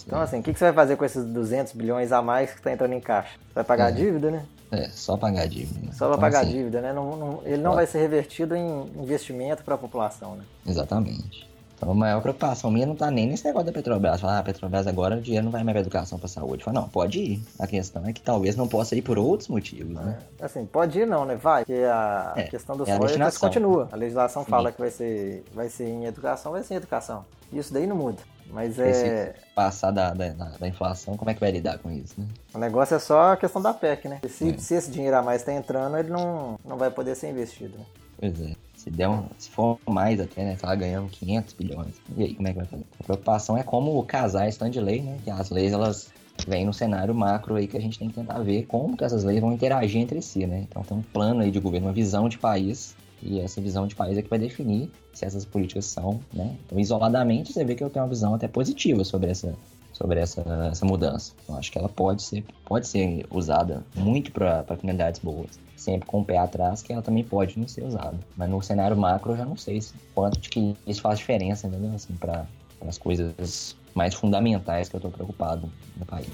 [0.04, 2.58] Então, assim, o que, que você vai fazer com esses 200 bilhões a mais que
[2.58, 3.38] está entrando em caixa?
[3.46, 3.88] Você vai pagar é.
[3.88, 4.44] a dívida, né?
[4.72, 5.92] É, só pagar a dívida.
[5.92, 6.92] Só vai então, pagar assim, a dívida, né?
[6.94, 10.44] Não, não, ele não vai ser revertido em investimento para a população, né?
[10.66, 11.52] Exatamente.
[11.76, 14.20] Então a maior preocupação minha não tá nem nesse negócio da Petrobras.
[14.20, 16.62] Falar, ah, a Petrobras agora o dinheiro não vai mais para educação, para saúde.
[16.62, 17.42] Fala, não, pode ir.
[17.58, 20.16] A questão é que talvez não possa ir por outros motivos, né?
[20.38, 21.34] É, assim, pode ir não, né?
[21.34, 23.88] Vai, porque a é, questão dos é royalties continua.
[23.90, 24.50] A legislação Sim.
[24.50, 27.24] fala que vai ser, vai ser em educação, vai ser em educação.
[27.52, 28.22] Isso daí não muda.
[28.50, 29.32] Mas é.
[29.32, 32.26] Se passar da, da, da, inflação, como é que vai lidar com isso, né?
[32.54, 34.20] O negócio é só a questão da PEC, né?
[34.28, 34.58] Se, é.
[34.58, 37.78] se esse dinheiro a mais está entrando, ele não, não vai poder ser investido.
[37.78, 37.84] Né?
[38.18, 38.54] Pois é.
[38.76, 40.56] Se, der um, se for mais até, né?
[40.60, 41.94] Tá ganhando 500 bilhões.
[42.16, 42.84] E aí, como é que vai fazer?
[43.00, 45.18] A preocupação é como casar stand de lei, né?
[45.24, 46.10] Que as leis, elas
[46.46, 49.22] vêm no cenário macro aí que a gente tem que tentar ver como que essas
[49.22, 50.66] leis vão interagir entre si, né?
[50.68, 53.94] Então tem um plano aí de governo, uma visão de país e essa visão de
[53.94, 56.56] país é que vai definir se essas políticas são, né?
[56.66, 59.54] Então, isoladamente, você vê que eu tenho uma visão até positiva sobre essa,
[59.92, 61.32] sobre essa, essa mudança.
[61.48, 65.60] Eu acho que ela pode ser, pode ser usada muito para finalidades boas.
[65.76, 68.18] Sempre com o pé atrás, que ela também pode não ser usada.
[68.36, 71.66] Mas no cenário macro, eu já não sei se, quanto de que isso faz diferença,
[71.66, 71.92] entendeu?
[71.94, 72.46] Assim, para
[72.86, 76.28] as coisas mais fundamentais que eu estou preocupado no país.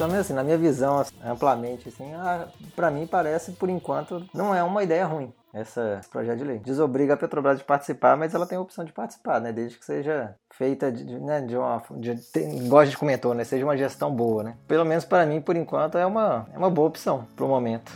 [0.00, 4.26] Pelo menos assim, na minha visão, assim, amplamente, assim, ah, para mim parece, por enquanto,
[4.32, 6.58] não é uma ideia ruim essa, esse projeto de lei.
[6.58, 9.52] Desobriga a Petrobras de participar, mas ela tem a opção de participar, né?
[9.52, 11.82] Desde que seja feita de, né, de uma.
[11.98, 13.44] De, igual a gente comentou, né?
[13.44, 14.56] Seja uma gestão boa, né?
[14.66, 17.92] Pelo menos para mim, por enquanto, é uma, é uma boa opção pro momento.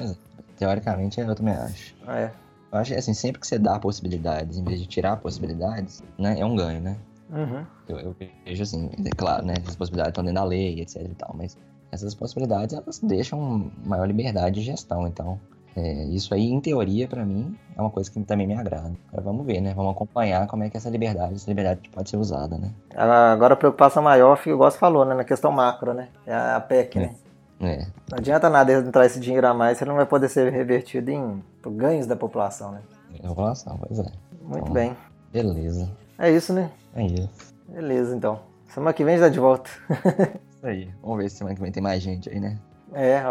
[0.59, 1.97] Teoricamente, eu também acho.
[2.07, 2.31] É.
[2.71, 6.39] Eu acho assim, sempre que você dá possibilidades, em vez de tirar possibilidades, né?
[6.39, 6.99] É um ganho, né?
[7.31, 7.65] Uhum.
[7.89, 9.55] Eu, eu, vejo assim, é claro, né?
[9.67, 11.57] As possibilidades estão dentro da lei, etc e tal, mas
[11.95, 15.07] essas possibilidades elas deixam maior liberdade de gestão.
[15.07, 15.39] Então,
[15.77, 18.93] é, isso aí, em teoria, para mim, é uma coisa que também me agrada.
[19.09, 19.73] Agora vamos ver, né?
[19.75, 22.71] Vamos acompanhar como é que essa liberdade, essa liberdade pode ser usada, né?
[22.95, 25.15] Agora a preocupação maior, o gosto falou, né?
[25.15, 26.09] Na questão macro, né?
[26.27, 27.01] É a PEC, é.
[27.01, 27.15] né?
[27.61, 27.87] É.
[28.11, 31.43] Não adianta nada entrar esse dinheiro a mais, ele não vai poder ser revertido em
[31.67, 32.81] ganhos da população, né?
[33.21, 34.13] Da população, pois é.
[34.43, 34.97] Muito então, bem.
[35.33, 35.91] Beleza.
[36.19, 36.71] É isso, né?
[36.95, 37.55] É isso.
[37.69, 38.41] Beleza, então.
[38.69, 39.71] Semana que vem já de volta.
[40.65, 40.89] Isso aí.
[41.03, 42.59] Vamos ver se semana que vem tem mais gente aí, né?
[42.95, 43.23] É,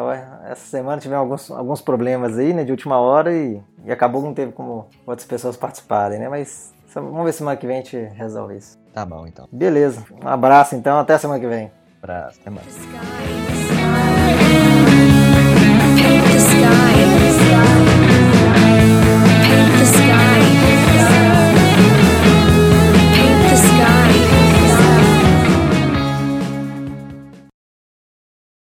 [0.46, 4.28] essa semana tivemos alguns, alguns problemas aí, né, de última hora e, e acabou que
[4.28, 6.30] não teve como outras pessoas participarem, né?
[6.30, 8.78] Mas vamos ver semana que vem a gente resolve isso.
[8.94, 9.48] Tá bom, então.
[9.52, 10.06] Beleza.
[10.24, 11.00] Um abraço, então.
[11.00, 11.72] Até semana que vem.
[12.02, 12.40] Abraço.
[12.40, 13.53] Até mais.